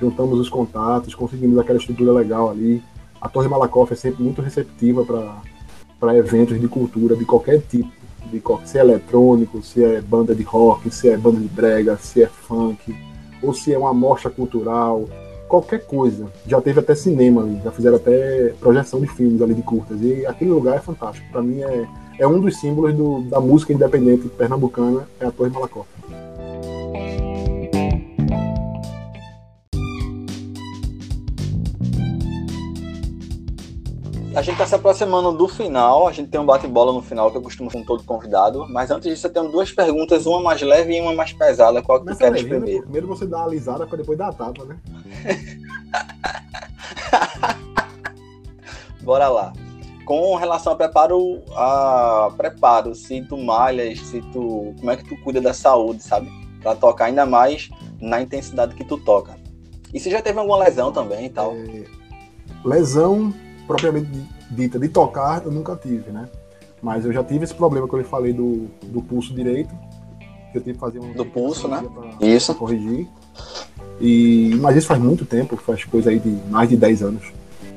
[0.00, 2.82] juntamos os contatos, conseguimos aquela estrutura legal ali.
[3.20, 5.04] A Torre Malakoff é sempre muito receptiva
[5.98, 7.90] para eventos de cultura de qualquer tipo,
[8.30, 12.22] de se é eletrônico, se é banda de rock, se é banda de brega, se
[12.22, 12.94] é funk,
[13.42, 15.08] ou se é uma mostra cultural,
[15.48, 16.26] qualquer coisa.
[16.46, 20.00] Já teve até cinema ali, já fizeram até projeção de filmes ali de curtas.
[20.00, 21.26] E aquele lugar é fantástico.
[21.30, 21.86] Para mim é,
[22.18, 25.88] é um dos símbolos do, da música independente pernambucana, é a Torre Malakoff.
[34.34, 37.36] A gente está se aproximando do final, a gente tem um bate-bola no final que
[37.36, 40.96] eu costumo com todo convidado, mas antes disso eu tenho duas perguntas, uma mais leve
[40.96, 41.80] e uma mais pesada.
[41.80, 42.82] Qual que tu queres primeiro?
[42.82, 44.76] Primeiro você dá a alisada para depois dar a tapa, né?
[49.02, 49.52] Bora lá.
[50.04, 55.16] Com relação a preparo, a preparo, se tu malhas, se tu, como é que tu
[55.22, 56.28] cuida da saúde, sabe?
[56.60, 57.70] Para tocar ainda mais
[58.00, 59.36] na intensidade que tu toca.
[59.92, 61.52] E se já teve alguma lesão também e tal?
[61.52, 61.84] É...
[62.64, 63.32] Lesão
[63.66, 64.08] propriamente
[64.50, 66.28] dita de tocar, eu nunca tive, né?
[66.82, 69.74] Mas eu já tive esse problema que eu lhe falei do, do pulso direito,
[70.52, 71.12] que eu tive que fazer um.
[71.12, 71.82] Do pulso, né?
[72.20, 72.54] Isso.
[72.54, 73.08] corrigir.
[74.00, 77.32] E, mas isso faz muito tempo, faz coisa aí de mais de 10 anos.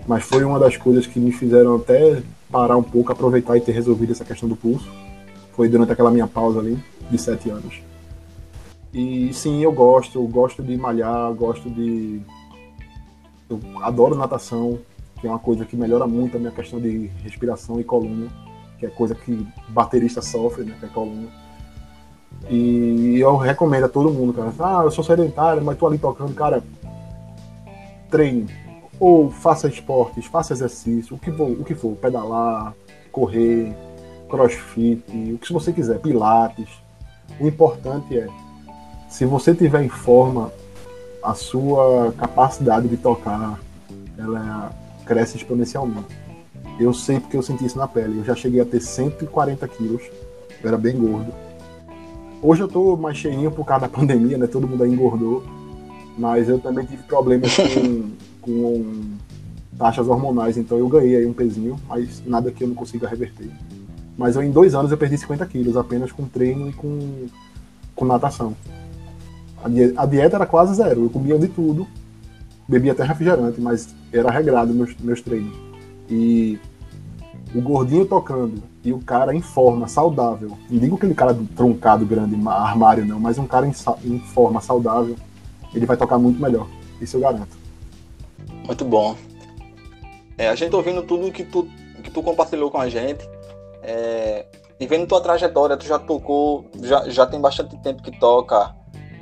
[0.08, 2.22] Mas foi uma das coisas que me fizeram até
[2.52, 4.90] parar um pouco, aproveitar e ter resolvido essa questão do pulso.
[5.54, 6.78] Foi durante aquela minha pausa ali,
[7.10, 7.82] de 7 anos.
[8.94, 12.22] E sim, eu gosto, eu gosto de malhar, gosto de.
[13.50, 14.80] Eu adoro natação,
[15.20, 18.28] que é uma coisa que melhora muito a minha questão de respiração e coluna,
[18.78, 21.28] que é coisa que baterista sofre, né, que é coluna.
[22.50, 24.54] E eu recomendo a todo mundo, cara.
[24.60, 26.64] Ah, eu sou sedentário, mas tô ali tocando, cara.
[28.10, 28.48] Treine.
[29.00, 32.74] Ou faça esportes, faça exercício, o que for, o que for, pedalar,
[33.12, 33.76] correr,
[34.30, 35.04] crossfit,
[35.34, 36.70] o que você quiser, pilates.
[37.40, 38.28] O importante é,
[39.10, 40.52] se você tiver em forma,
[41.24, 43.60] a sua capacidade de tocar,
[44.18, 46.16] ela é cresce exponencialmente.
[46.80, 48.20] Eu sei porque eu senti isso na pele.
[48.20, 50.04] Eu já cheguei a ter 140 quilos,
[50.62, 51.34] eu era bem gordo.
[52.42, 54.46] Hoje eu tô mais cheinho por causa da pandemia, né?
[54.46, 55.44] Todo mundo aí engordou.
[56.18, 58.10] Mas eu também tive problemas com,
[58.42, 59.18] com
[59.78, 63.50] taxas hormonais, então eu ganhei aí um pezinho, mas nada que eu não consiga reverter.
[64.18, 67.28] Mas eu, em dois anos eu perdi 50 quilos, apenas com treino e com,
[67.96, 68.56] com natação.
[69.96, 71.88] A dieta era quase zero, eu comia de tudo,
[72.68, 75.56] bebia até refrigerante, mas era regrado meus, meus treinos.
[76.10, 76.60] E
[77.56, 80.58] o gordinho tocando e o cara em forma, saudável.
[80.70, 83.74] Não digo aquele cara truncado, grande, armário, não, mas um cara em,
[84.06, 85.16] em forma saudável,
[85.74, 86.68] ele vai tocar muito melhor.
[87.02, 87.58] Isso eu garanto.
[88.66, 89.16] Muito bom.
[90.38, 91.68] É, a gente ouvindo tudo que tu,
[92.04, 93.28] que tu compartilhou com a gente,
[93.82, 94.46] é,
[94.80, 98.76] e vendo tua trajetória, tu já tocou, já, já tem bastante tempo que toca,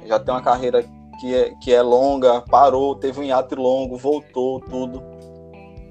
[0.06, 0.86] já tem uma carreira
[1.20, 5.04] que é, que é longa, parou, teve um hiato longo, voltou, tudo.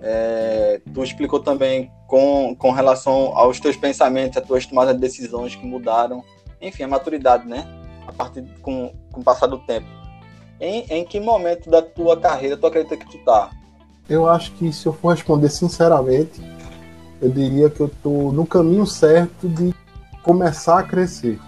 [0.02, 5.54] É, tu explicou também com, com relação aos teus pensamentos, as tuas tomadas de decisões
[5.54, 6.22] que mudaram.
[6.60, 7.66] Enfim, a maturidade, né?
[8.06, 9.86] A partir com, com o passar do tempo.
[10.60, 13.50] Em, em que momento da tua carreira tu acredita que tu tá?
[14.08, 16.42] Eu acho que se eu for responder sinceramente,
[17.20, 19.74] eu diria que eu tô no caminho certo de
[20.22, 21.38] começar a crescer.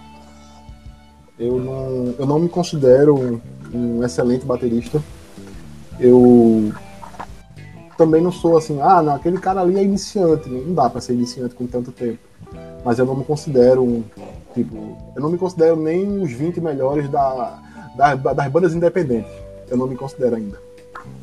[1.37, 3.39] Eu não, eu não me considero
[3.73, 5.01] um excelente baterista.
[5.99, 6.71] Eu
[7.97, 11.13] também não sou assim, ah, não, aquele cara ali é iniciante, não dá para ser
[11.13, 12.19] iniciante com tanto tempo.
[12.85, 14.03] Mas eu não me considero um,
[14.53, 17.59] tipo, eu não me considero nem os 20 melhores da,
[17.95, 19.31] da, das bandas independentes.
[19.69, 20.59] Eu não me considero ainda.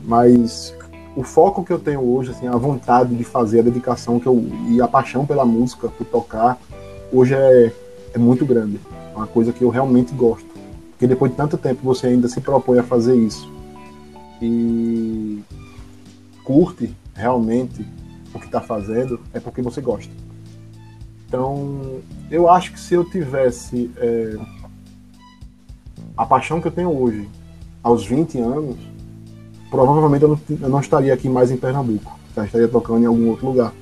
[0.02, 0.74] Mas
[1.16, 4.44] o foco que eu tenho hoje, assim, a vontade de fazer, a dedicação que eu
[4.68, 6.58] e a paixão pela música, por tocar,
[7.12, 7.72] hoje é,
[8.12, 8.80] é muito grande.
[9.12, 10.53] É uma coisa que eu realmente gosto.
[10.94, 13.52] Porque depois de tanto tempo você ainda se propõe a fazer isso
[14.40, 15.42] e
[16.44, 17.84] curte realmente
[18.32, 20.12] o que está fazendo, é porque você gosta.
[21.26, 24.36] Então, eu acho que se eu tivesse é,
[26.16, 27.28] a paixão que eu tenho hoje,
[27.82, 28.76] aos 20 anos,
[29.70, 32.18] provavelmente eu não, eu não estaria aqui mais em Pernambuco.
[32.36, 33.72] Já estaria tocando em algum outro lugar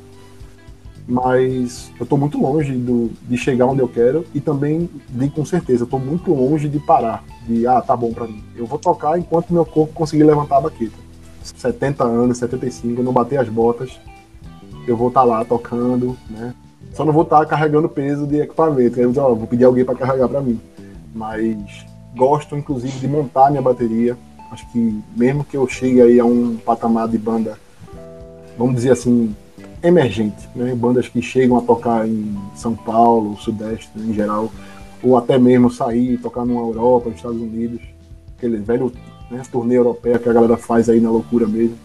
[1.07, 5.45] mas eu estou muito longe do, de chegar onde eu quero e também de com
[5.45, 8.43] certeza eu estou muito longe de parar de ah tá bom para mim.
[8.57, 11.03] Eu vou tocar enquanto meu corpo conseguir levantar a baqueta.
[11.43, 13.99] 70 anos 75 não bater as botas
[14.87, 16.55] eu vou estar tá lá tocando né?
[16.95, 20.29] Só não vou estar tá carregando peso de equipamento eu vou pedir alguém para carregar
[20.29, 20.61] para mim.
[21.15, 21.85] Mas
[22.15, 24.17] gosto, inclusive, de montar minha bateria.
[24.51, 27.59] Acho que mesmo que eu chegue aí a um patamar de banda,
[28.59, 29.35] vamos dizer assim,
[29.83, 30.75] emergente, né?
[30.75, 34.51] Bandas que chegam a tocar em São Paulo, Sudeste né, em geral,
[35.03, 37.81] ou até mesmo sair, tocar numa Europa, nos Estados Unidos,
[38.37, 38.93] aquele velho
[39.31, 41.77] né, turnê europeia que a galera faz aí na loucura mesmo.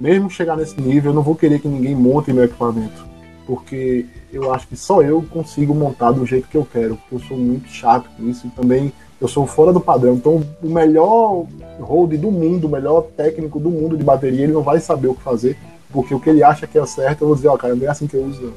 [0.00, 3.06] Mesmo chegar nesse nível, eu não vou querer que ninguém monte meu equipamento,
[3.46, 7.28] porque eu acho que só eu consigo montar do jeito que eu quero, porque eu
[7.28, 10.14] sou muito chato com isso e também eu sou fora do padrão.
[10.14, 11.46] Então, o melhor
[11.80, 15.14] hold do mundo, o melhor técnico do mundo de bateria, ele não vai saber o
[15.14, 15.56] que fazer,
[15.90, 17.84] porque o que ele acha que é certo, eu vou dizer, ó, oh, cara, não
[17.84, 18.52] é assim que eu uso.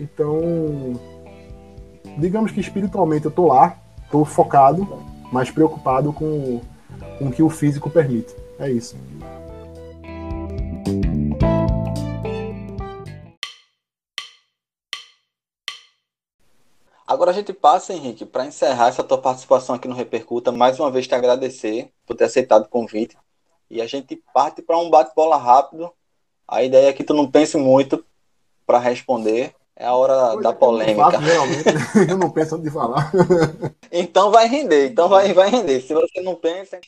[0.00, 0.98] Então,
[2.18, 3.78] digamos que espiritualmente eu tô lá,
[4.10, 4.86] tô focado,
[5.32, 6.60] mas preocupado com,
[7.18, 8.34] com o que o físico permite.
[8.58, 8.96] É isso.
[17.06, 20.90] Agora a gente passa, Henrique, para encerrar essa tua participação aqui no Repercuta, mais uma
[20.90, 23.16] vez te agradecer por ter aceitado o convite.
[23.68, 25.90] E a gente parte para um bate-bola rápido.
[26.46, 28.04] A ideia é que tu não pense muito
[28.64, 29.52] para responder.
[29.74, 31.00] É a hora da é polêmica.
[31.00, 31.64] Eu, faço, realmente,
[32.08, 33.12] eu não penso antes de falar.
[33.92, 35.80] então vai render, então vai, vai render.
[35.80, 36.80] Se você não pensa.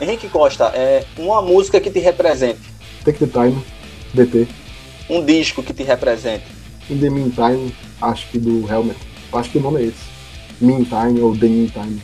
[0.00, 2.60] Henrique Costa, é uma música que te represente.
[3.04, 3.64] Take the Time,
[4.12, 4.63] DT.
[5.08, 6.44] Um disco que te represente.
[6.90, 8.96] In the Meantime, acho que do Helmet.
[9.32, 10.04] Acho que o nome é esse.
[10.60, 12.00] Meantime ou The Meantime.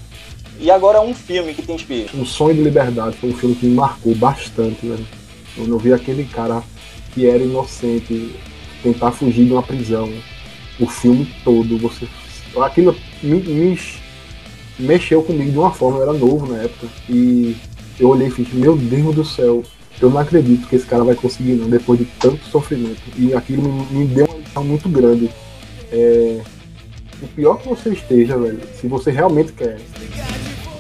[0.59, 2.11] E agora um filme que te inspira.
[2.15, 5.07] Um Sonho de Liberdade foi um filme que me marcou bastante, velho.
[5.55, 6.63] Quando eu vi aquele cara
[7.15, 8.35] que era inocente
[8.83, 10.13] tentar fugir de uma prisão,
[10.79, 12.07] o filme todo, você.
[12.63, 13.79] Aquilo me, me
[14.79, 16.89] mexeu comigo de uma forma, eu era novo na época.
[17.09, 17.57] E
[17.99, 19.63] eu olhei e fiz, meu Deus do céu,
[20.01, 23.01] eu não acredito que esse cara vai conseguir não, depois de tanto sofrimento.
[23.17, 25.31] E aquilo me, me deu uma lição muito grande.
[25.93, 26.41] É,
[27.23, 29.79] o pior que você esteja, velho, se você realmente quer,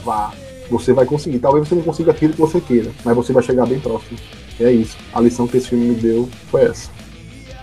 [0.05, 0.33] vá.
[0.71, 1.41] Você vai conseguir.
[1.41, 4.16] Talvez você não consiga aquilo que você queira, mas você vai chegar bem próximo.
[4.59, 4.97] É isso.
[5.12, 6.91] A lição que esse filme me deu foi essa.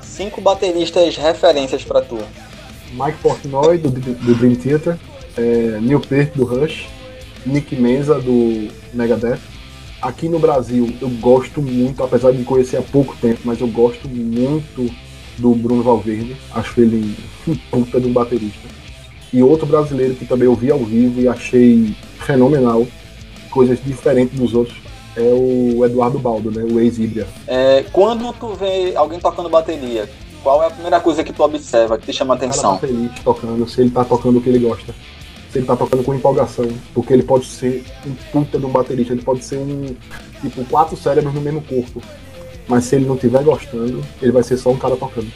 [0.02, 2.18] Cinco bateristas referências para tu.
[2.92, 4.98] Mike Portnoy, do, do Dream Theater.
[5.38, 6.88] É, Neil Peart, do Rush.
[7.46, 9.40] Nick Menza, do Megadeth.
[10.02, 14.08] Aqui no Brasil, eu gosto muito, apesar de conhecer há pouco tempo, mas eu gosto
[14.08, 14.94] muito
[15.38, 16.36] do Bruno Valverde.
[16.54, 17.16] Acho ele
[17.48, 18.68] um puta de um baterista.
[19.34, 22.86] E outro brasileiro que também eu vi ao vivo e achei fenomenal,
[23.50, 24.78] coisas diferentes dos outros,
[25.16, 26.64] é o Eduardo Baldo, né?
[26.64, 27.28] O ex-Ibria.
[27.48, 30.08] É, quando tu vê alguém tocando bateria,
[30.44, 32.74] qual é a primeira coisa que tu observa, que te chama a atenção?
[32.74, 34.94] Tá feliz tocando, se ele tá tocando o que ele gosta
[35.52, 39.14] se ele tá tocando com empolgação, porque ele pode ser um puta de um baterista,
[39.14, 39.96] ele pode ser um
[40.42, 42.02] tipo quatro cérebros no mesmo corpo.
[42.68, 45.32] Mas se ele não estiver gostando, ele vai ser só um cara tocando.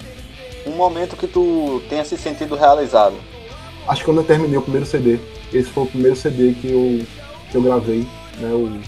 [0.65, 3.15] Um momento que tu tenha se sentido realizado.
[3.87, 5.17] Acho que quando eu terminei o primeiro CD,
[5.53, 7.05] esse foi o primeiro CD que eu,
[7.49, 8.05] que eu gravei,
[8.37, 8.79] né, o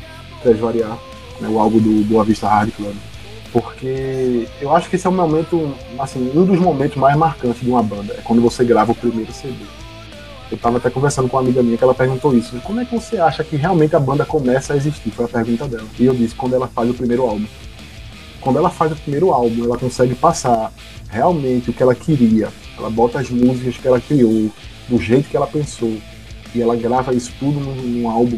[0.41, 0.99] Três Variar,
[1.39, 2.95] né, o álbum do Boa Vista Hard Club.
[3.51, 7.69] Porque eu acho que esse é um momento, assim, um dos momentos mais marcantes de
[7.69, 9.55] uma banda, é quando você grava o primeiro CD.
[10.53, 12.55] Eu estava até conversando com uma amiga minha que ela perguntou isso.
[12.61, 15.09] Como é que você acha que realmente a banda começa a existir?
[15.09, 15.87] Foi a pergunta dela.
[15.97, 17.47] E eu disse, quando ela faz o primeiro álbum.
[18.39, 20.71] Quando ela faz o primeiro álbum, ela consegue passar
[21.09, 22.49] realmente o que ela queria.
[22.77, 24.51] Ela bota as músicas que ela criou,
[24.87, 25.97] do jeito que ela pensou.
[26.53, 28.37] E ela grava isso tudo num, num álbum.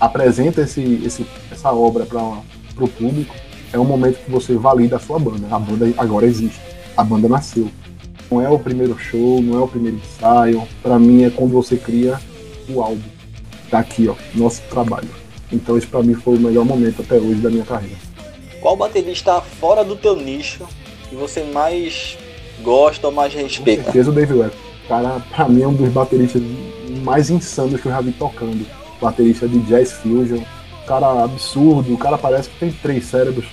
[0.00, 3.34] Apresenta esse, esse, essa obra para o público.
[3.70, 5.46] É um momento que você valida a sua banda.
[5.50, 6.58] A banda agora existe.
[6.96, 7.70] A banda nasceu.
[8.30, 10.62] Não é o primeiro show, não é o primeiro ensaio.
[10.82, 12.18] Para mim é quando você cria
[12.68, 13.02] o álbum.
[13.68, 15.08] Tá aqui, ó, nosso trabalho.
[15.52, 17.96] Então isso para mim foi o melhor momento até hoje da minha carreira.
[18.60, 20.64] Qual baterista fora do teu nicho
[21.08, 22.16] que você mais
[22.62, 23.82] gosta ou mais respeita?
[23.82, 24.54] Com certeza o Dave Webb.
[24.86, 26.42] Cara, pra mim é um dos bateristas
[27.02, 28.64] mais insanos que eu já vi tocando.
[29.00, 30.40] Baterista de jazz fusion.
[30.86, 33.46] Cara absurdo, o cara parece que tem três cérebros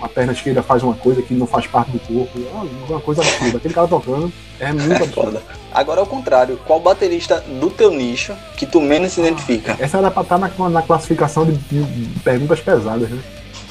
[0.00, 2.38] a perna esquerda faz uma coisa que não faz parte do corpo.
[2.38, 3.58] É uma coisa absurda.
[3.58, 5.40] Aquele cara tocando é muito absurdo.
[5.72, 6.58] Agora é o contrário.
[6.66, 9.76] Qual baterista do teu nicho que tu menos se identifica?
[9.78, 13.22] Essa era pra estar na, na classificação de, de perguntas pesadas, né?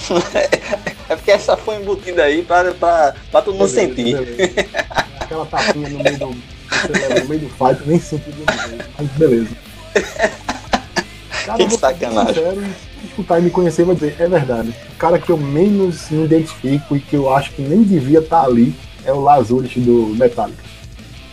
[1.10, 4.18] é porque essa foi embutida aí pra, pra, pra tu não sentir.
[5.20, 6.28] Aquela tapinha no meio do.
[6.28, 8.30] no meio do fight, nem senti
[8.98, 9.50] Mas beleza.
[11.46, 12.34] Cara, que sacanagem.
[12.36, 14.76] Sincero, escutar e me conhecer vai dizer, é verdade.
[14.94, 18.42] O cara que eu menos me identifico e que eu acho que nem devia estar
[18.42, 20.64] tá ali é o Lazarus do Metallica.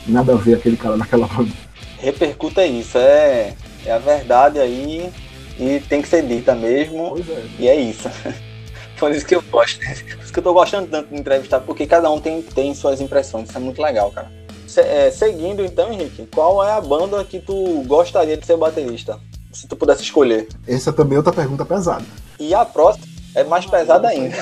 [0.07, 1.51] Nada a ver aquele cara naquela banda.
[1.99, 3.55] Repercuta isso, é,
[3.85, 5.11] é a verdade aí.
[5.59, 7.17] e tem que ser dita mesmo.
[7.19, 7.43] É.
[7.59, 8.09] E é isso.
[8.99, 9.81] Por isso que eu gosto.
[9.81, 13.01] Por isso que eu tô gostando tanto de entrevistar, porque cada um tem, tem suas
[13.01, 13.49] impressões.
[13.49, 14.31] Isso é muito legal, cara.
[14.67, 19.19] Se, é, seguindo então, Henrique, qual é a banda que tu gostaria de ser baterista?
[19.53, 20.49] Se tu pudesse escolher.
[20.67, 22.05] Essa também é outra pergunta pesada.
[22.39, 24.37] E a próxima é mais ah, pesada ainda.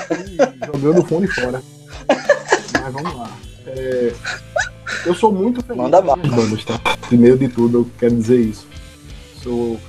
[0.65, 1.61] Jogando o fone fora.
[2.81, 3.29] Mas vamos lá.
[3.67, 4.13] É,
[5.05, 6.79] eu sou muito feliz Manda com as bandas, tá?
[7.07, 8.67] Primeiro de tudo, eu quero dizer isso.
[9.41, 9.79] Sou.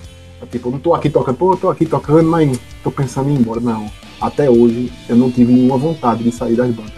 [0.51, 3.35] Tipo, eu não tô aqui tocando, pô, eu tô aqui tocando, mas tô pensando em
[3.35, 3.61] ir embora.
[3.61, 3.91] Não.
[4.21, 6.93] Até hoje eu não tive nenhuma vontade de sair das bandas.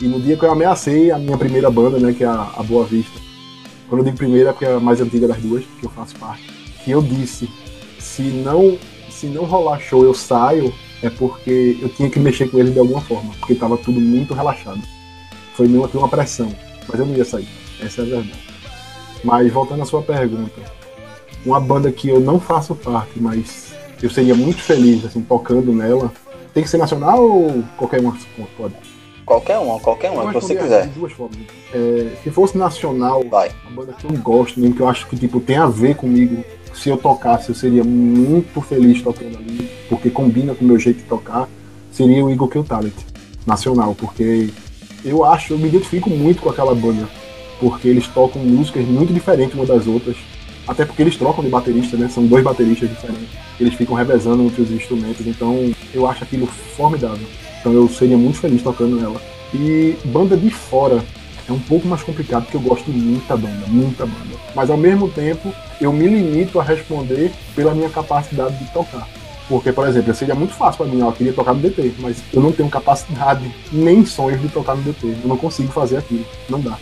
[0.00, 2.62] E no dia que eu ameacei a minha primeira banda, né, que é a, a
[2.62, 3.18] Boa Vista,
[3.88, 6.14] quando eu digo primeira é porque é a mais antiga das duas, que eu faço
[6.16, 6.46] parte,
[6.86, 7.50] que eu disse,
[7.98, 8.78] se não,
[9.10, 10.72] se não rolar show eu saio,
[11.02, 14.32] é porque eu tinha que mexer com eles de alguma forma, porque estava tudo muito
[14.32, 14.80] relaxado.
[15.54, 16.48] Foi meio que uma pressão,
[16.88, 17.48] mas eu não ia sair,
[17.82, 18.38] essa é a verdade.
[19.24, 20.62] Mas voltando à sua pergunta,
[21.44, 26.12] uma banda que eu não faço parte, mas eu seria muito feliz assim tocando nela,
[26.54, 28.16] tem que ser nacional ou qualquer uma
[28.56, 28.74] pode?
[29.24, 30.86] Qualquer uma, qualquer uma, que você quiser.
[30.86, 31.36] Duas formas.
[31.74, 33.50] É, se fosse nacional, Vai.
[33.64, 36.44] uma banda que eu gosto, mesmo que eu acho que tipo, tem a ver comigo.
[36.76, 40.98] Se eu tocasse, eu seria muito feliz tocando ali, porque combina com o meu jeito
[40.98, 41.48] de tocar.
[41.90, 42.94] Seria o Eagle Kill Talent,
[43.46, 44.50] nacional, porque
[45.02, 47.08] eu acho, eu me identifico muito com aquela banda,
[47.58, 50.16] porque eles tocam músicas muito diferentes uma das outras.
[50.68, 52.08] Até porque eles trocam de baterista, né?
[52.08, 53.28] São dois bateristas diferentes.
[53.58, 57.26] Eles ficam revezando entre os instrumentos, então eu acho aquilo formidável.
[57.60, 59.20] Então eu seria muito feliz tocando nela.
[59.54, 61.02] E banda de fora
[61.48, 64.36] é um pouco mais complicado porque eu gosto de muita banda, muita banda.
[64.54, 69.08] Mas ao mesmo tempo eu me limito a responder pela minha capacidade de tocar.
[69.48, 72.42] Porque, por exemplo, seria muito fácil para mim, eu queria tocar no DT, mas eu
[72.42, 75.06] não tenho capacidade nem sonhos de tocar no DT.
[75.22, 76.76] Eu não consigo fazer aquilo, não dá.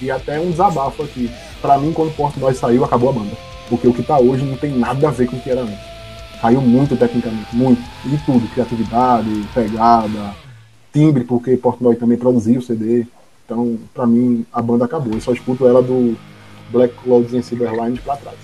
[0.00, 1.28] E até um desabafo aqui.
[1.60, 3.36] Para mim, quando o Porto Nós saiu, acabou a banda.
[3.68, 5.98] Porque o que tá hoje não tem nada a ver com o que era antes
[6.40, 7.82] caiu muito tecnicamente, muito.
[8.04, 10.34] E tudo, criatividade, pegada,
[10.92, 13.06] timbre, porque Portnoy também produziu o CD.
[13.48, 15.14] Então, pra mim, a banda acabou.
[15.14, 16.14] Eu só escuto ela do
[16.70, 18.36] Black Clouds em Silverline pra trás.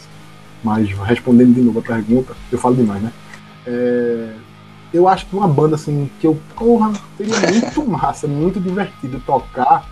[0.63, 3.13] Mas, respondendo de novo a pergunta, eu falo demais, né?
[3.67, 4.33] É,
[4.95, 9.87] eu acho que uma banda assim, que eu, porra, seria muito massa, muito divertido tocar,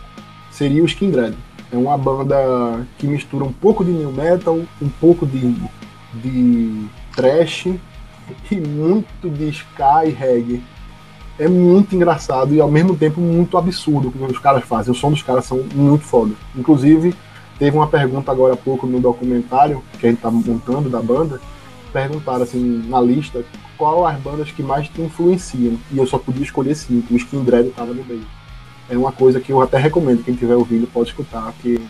[0.51, 1.37] seria o Skin Dread.
[1.71, 5.55] É uma banda que mistura um pouco de new metal, um pouco de,
[6.15, 7.67] de trash
[8.51, 10.63] e muito de ska e reggae.
[11.39, 14.93] É muito engraçado e ao mesmo tempo muito absurdo o que os caras fazem.
[14.93, 16.35] O som dos caras são muito foda.
[16.55, 17.15] Inclusive,
[17.59, 21.41] teve uma pergunta agora há pouco no documentário que a gente tá montando da banda.
[21.93, 23.45] Perguntaram assim na lista
[23.77, 25.79] qual as bandas que mais te influenciam.
[25.91, 27.13] E eu só podia escolher cinco.
[27.13, 28.27] O Skin Dread tava no meio.
[28.89, 31.81] É uma coisa que eu até recomendo, quem estiver ouvindo pode escutar, que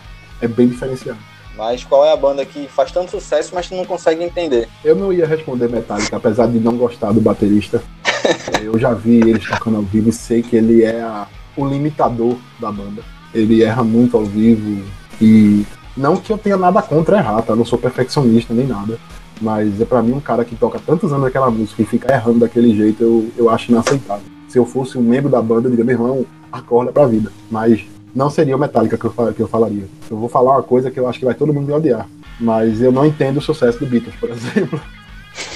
[0.41, 1.19] é bem diferenciado.
[1.55, 4.67] Mas qual é a banda que faz tanto sucesso, mas tu não consegue entender?
[4.83, 7.83] Eu não ia responder Metallica, apesar de não gostar do baterista.
[8.63, 12.37] eu já vi eles tocando ao vivo e sei que ele é a, o limitador
[12.59, 13.01] da banda.
[13.33, 14.83] Ele erra muito ao vivo
[15.21, 15.65] e
[15.95, 17.53] não que eu tenha nada contra errar, tá?
[17.53, 18.97] Eu não sou perfeccionista nem nada.
[19.41, 22.39] Mas é para mim um cara que toca tantos anos aquela música e fica errando
[22.39, 24.23] daquele jeito, eu, eu acho inaceitável.
[24.47, 27.31] Se eu fosse um membro da banda, eu diria, meu irmão, acorda pra vida.
[27.49, 27.83] Mas
[28.15, 29.85] não seria o Metallica que eu, que eu falaria.
[30.09, 32.07] Eu vou falar uma coisa que eu acho que vai todo mundo me odiar.
[32.39, 34.79] Mas eu não entendo o sucesso do Beatles, por exemplo.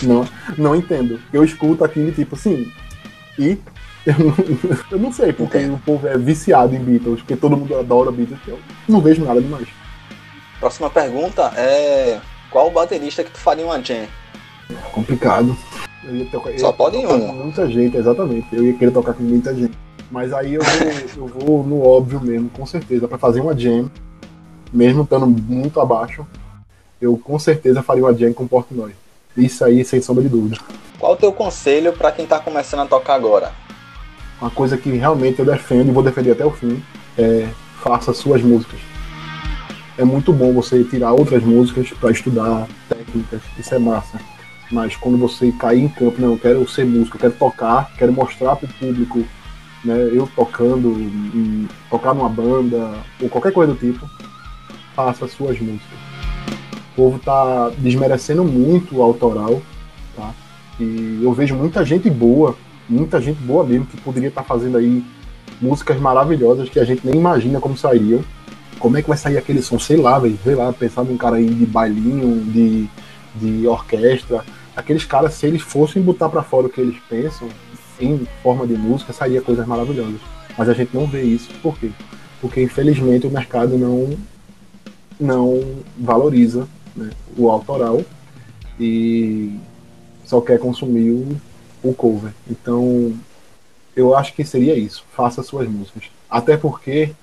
[0.02, 1.20] Não, não entendo.
[1.32, 2.72] Eu escuto aquilo tipo assim.
[3.38, 3.58] E
[4.06, 4.36] eu não,
[4.92, 5.76] eu não sei porque Entendo.
[5.76, 8.40] o povo é viciado em Beatles, porque todo mundo adora Beatles.
[8.48, 9.68] Eu não vejo nada demais.
[10.60, 12.20] Próxima pergunta é:
[12.50, 14.08] qual baterista que tu faria uma jam?
[14.92, 15.56] Complicado.
[16.04, 17.34] Eu ia tocar, Só pode um.
[17.34, 18.48] Muita gente, exatamente.
[18.54, 19.78] Eu ia querer tocar com muita gente.
[20.10, 23.92] Mas aí eu vou, eu vou no óbvio mesmo, com certeza, para fazer uma jam,
[24.72, 26.26] mesmo estando muito abaixo,
[27.02, 28.94] eu com certeza faria uma jam com Portnoy.
[29.38, 30.58] Isso aí, sem sombra de dúvida.
[31.00, 33.52] Qual o teu conselho para quem tá começando a tocar agora?
[34.42, 36.84] Uma coisa que realmente eu defendo e vou defender até o fim
[37.18, 37.48] é
[37.82, 38.80] faça suas músicas.
[39.98, 44.20] É muito bom você tirar outras músicas para estudar técnicas, isso é massa.
[44.72, 48.12] Mas quando você cair em campo, não, eu quero ser músico, eu quero tocar, quero
[48.12, 49.24] mostrar para o público
[49.84, 50.96] né, eu tocando,
[51.90, 54.08] tocar numa banda, ou qualquer coisa do tipo,
[54.96, 56.07] faça suas músicas.
[56.98, 59.62] Povo tá desmerecendo muito o autoral,
[60.16, 60.34] tá?
[60.80, 62.58] E eu vejo muita gente boa,
[62.90, 65.06] muita gente boa mesmo, que poderia estar tá fazendo aí
[65.62, 68.24] músicas maravilhosas que a gente nem imagina como sairiam.
[68.80, 69.78] Como é que vai sair aquele som?
[69.78, 70.40] Sei lá, velho.
[70.44, 72.90] Sei lá, pensar num cara aí de bailinho, de,
[73.36, 74.44] de orquestra.
[74.76, 77.48] Aqueles caras, se eles fossem botar para fora o que eles pensam,
[78.02, 80.20] em forma de música, sairia coisas maravilhosas.
[80.58, 81.92] Mas a gente não vê isso, por quê?
[82.42, 84.18] Porque infelizmente o mercado não,
[85.20, 85.62] não
[85.98, 86.68] valoriza
[86.98, 88.04] né, o autoral
[88.80, 89.58] e
[90.26, 91.42] só quer consumir o,
[91.90, 92.34] o cover.
[92.50, 93.18] Então,
[93.96, 95.06] eu acho que seria isso.
[95.12, 96.04] Faça suas músicas.
[96.30, 97.14] Até porque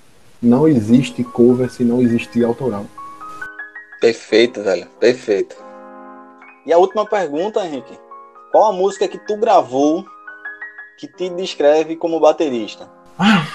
[0.41, 2.85] não existe cover se não existir autoral.
[4.01, 4.87] Perfeito, velho.
[4.99, 5.55] Perfeito.
[6.65, 7.97] E a última pergunta, Henrique.
[8.51, 10.05] Qual a música que tu gravou
[10.97, 12.89] que te descreve como baterista?
[13.17, 13.45] Ah.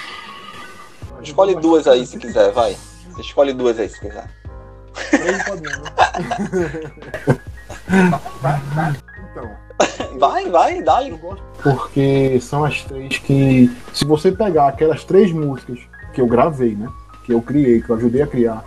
[1.21, 2.75] Escolhe duas aí se quiser, vai.
[3.19, 4.40] Escolhe duas aí se quiser.
[9.31, 9.51] Então.
[10.19, 10.99] Vai, vai, dá
[11.63, 13.71] Porque são as três que.
[13.91, 15.79] Se você pegar aquelas três músicas
[16.13, 16.87] que eu gravei, né?
[17.25, 18.63] Que eu criei, que eu ajudei a criar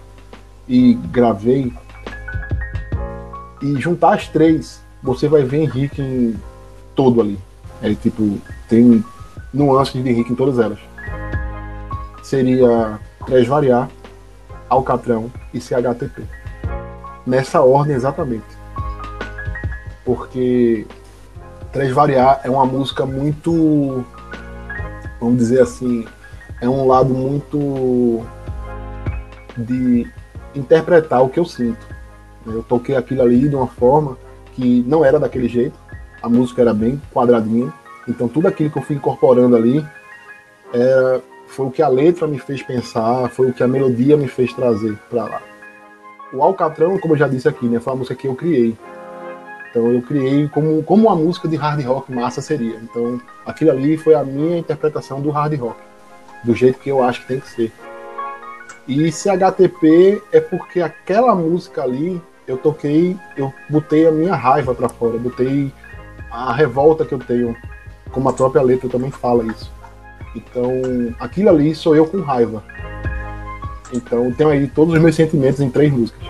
[0.69, 1.73] e gravei.
[3.63, 6.35] E juntar as três, você vai ver Henrique em
[6.95, 7.39] todo ali.
[7.81, 9.05] É tipo, tem
[9.53, 10.79] nuances de Henrique em todas elas.
[12.23, 13.89] Seria Três Variar,
[14.75, 16.23] Alcatrão e CHTP.
[17.27, 18.45] Nessa ordem exatamente.
[20.05, 20.87] Porque
[21.73, 24.05] Três Variar é uma música muito.
[25.21, 26.07] Vamos dizer assim.
[26.61, 28.23] É um lado muito.
[29.57, 30.07] de
[30.55, 31.85] interpretar o que eu sinto.
[32.47, 34.17] Eu toquei aquilo ali de uma forma
[34.53, 35.79] que não era daquele jeito.
[36.23, 37.73] A música era bem quadradinha.
[38.07, 39.85] Então tudo aquilo que eu fui incorporando ali
[40.73, 44.29] era, foi o que a letra me fez pensar, foi o que a melodia me
[44.29, 45.43] fez trazer para lá.
[46.33, 48.77] O Alcatrão, como eu já disse aqui, né, foi uma música que eu criei.
[49.71, 52.77] Então eu criei como, como uma música de hard rock massa seria.
[52.83, 55.81] Então aquilo ali foi a minha interpretação do hard rock,
[56.45, 57.73] do jeito que eu acho que tem que ser.
[58.87, 64.89] E CHTP é porque aquela música ali eu toquei, eu botei a minha raiva para
[64.89, 65.73] fora, botei
[66.31, 67.57] a revolta que eu tenho,
[68.13, 69.73] como a própria letra também fala isso.
[70.35, 70.71] Então,
[71.19, 72.63] aquilo ali sou eu com raiva.
[73.93, 76.27] Então, tenho aí todos os meus sentimentos em três músicas.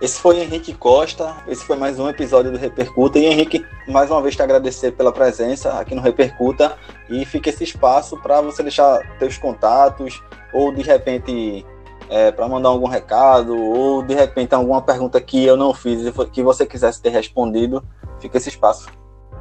[0.00, 3.18] Esse foi Henrique Costa, esse foi mais um episódio do Repercuta.
[3.18, 6.76] E Henrique, mais uma vez te agradecer pela presença aqui no Repercuta
[7.10, 11.66] e fica esse espaço para você deixar teus contatos ou de repente
[12.08, 16.12] é, para mandar algum recado ou de repente alguma pergunta que eu não fiz e
[16.26, 17.82] que você quisesse ter respondido,
[18.20, 18.88] fica esse espaço.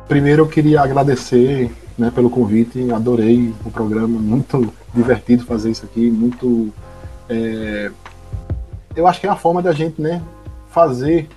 [0.07, 6.09] Primeiro eu queria agradecer né, pelo convite, adorei o programa, muito divertido fazer isso aqui,
[6.09, 6.71] muito
[7.27, 7.91] é...
[8.95, 10.21] eu acho que é a forma da gente né,
[10.69, 11.27] fazer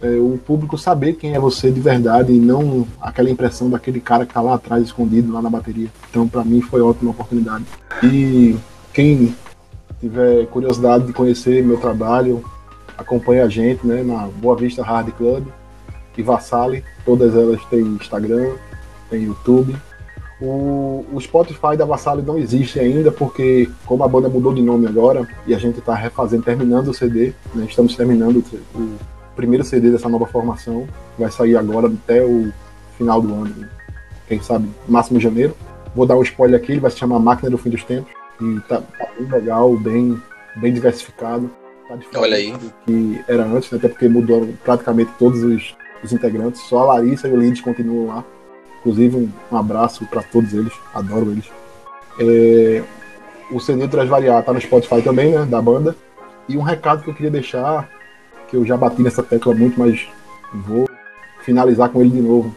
[0.00, 4.24] é, o público saber quem é você de verdade e não aquela impressão daquele cara
[4.24, 5.88] que está lá atrás escondido lá na bateria.
[6.10, 7.64] Então, para mim, foi ótima oportunidade.
[8.02, 8.56] E
[8.92, 9.34] quem
[9.98, 12.44] tiver curiosidade de conhecer meu trabalho,
[12.96, 15.46] acompanhe a gente né, na Boa Vista Hard Club
[16.16, 16.84] e Vassale.
[17.04, 18.54] Todas elas têm Instagram,
[19.10, 19.76] tem YouTube.
[20.40, 24.86] O, o Spotify da Vassale não existe ainda, porque como a banda mudou de nome
[24.86, 28.44] agora e a gente está refazendo, terminando o CD, né, estamos terminando
[28.74, 28.98] o, o,
[29.34, 30.86] primeiro CD dessa nova formação,
[31.18, 32.52] vai sair agora até o
[32.98, 33.68] final do ano,
[34.28, 35.56] quem sabe, máximo janeiro.
[35.94, 38.60] Vou dar um spoiler aqui, ele vai se chamar Máquina do Fim dos Tempos, e
[38.60, 40.20] tá, tá bem legal, bem,
[40.56, 41.50] bem diversificado.
[41.88, 42.52] Tá Olha aí.
[42.52, 46.94] do que era antes, né, até porque mudou praticamente todos os, os integrantes, só a
[46.94, 48.24] Larissa e o Lides continuam lá.
[48.80, 51.50] Inclusive, um, um abraço para todos eles, adoro eles.
[52.18, 52.82] É,
[53.50, 55.96] o CD Transvariar tá no Spotify também, né, da banda.
[56.48, 57.88] E um recado que eu queria deixar,
[58.48, 60.06] que eu já bati nessa tecla muito, mas
[60.54, 60.88] vou
[61.40, 62.54] finalizar com ele de novo.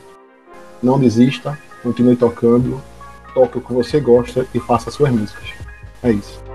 [0.81, 2.81] Não desista, continue tocando,
[3.33, 5.49] toque o que você gosta e faça suas músicas.
[6.03, 6.48] É isso.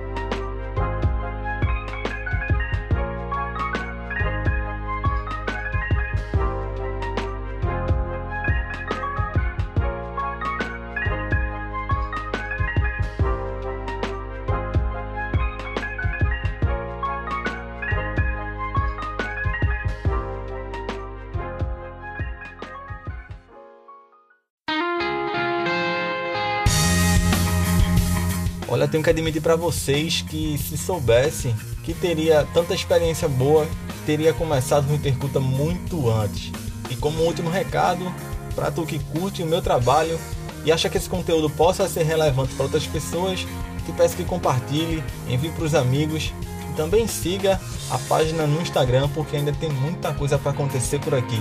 [29.05, 31.55] Que admitir para vocês que se soubesse
[31.85, 33.69] que teria tanta experiência boa,
[34.07, 36.51] teria começado no Intercuta muito antes.
[36.91, 38.11] E como último recado,
[38.55, 40.19] para tu que curte o meu trabalho
[40.65, 43.47] e acha que esse conteúdo possa ser relevante para outras pessoas,
[43.85, 46.33] te peço que compartilhe, envie para os amigos
[46.71, 47.61] e também siga
[47.91, 51.41] a página no Instagram porque ainda tem muita coisa para acontecer por aqui.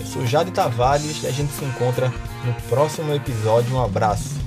[0.00, 2.10] Eu sou Jade Tavares e a gente se encontra
[2.44, 3.74] no próximo episódio.
[3.74, 4.45] Um abraço.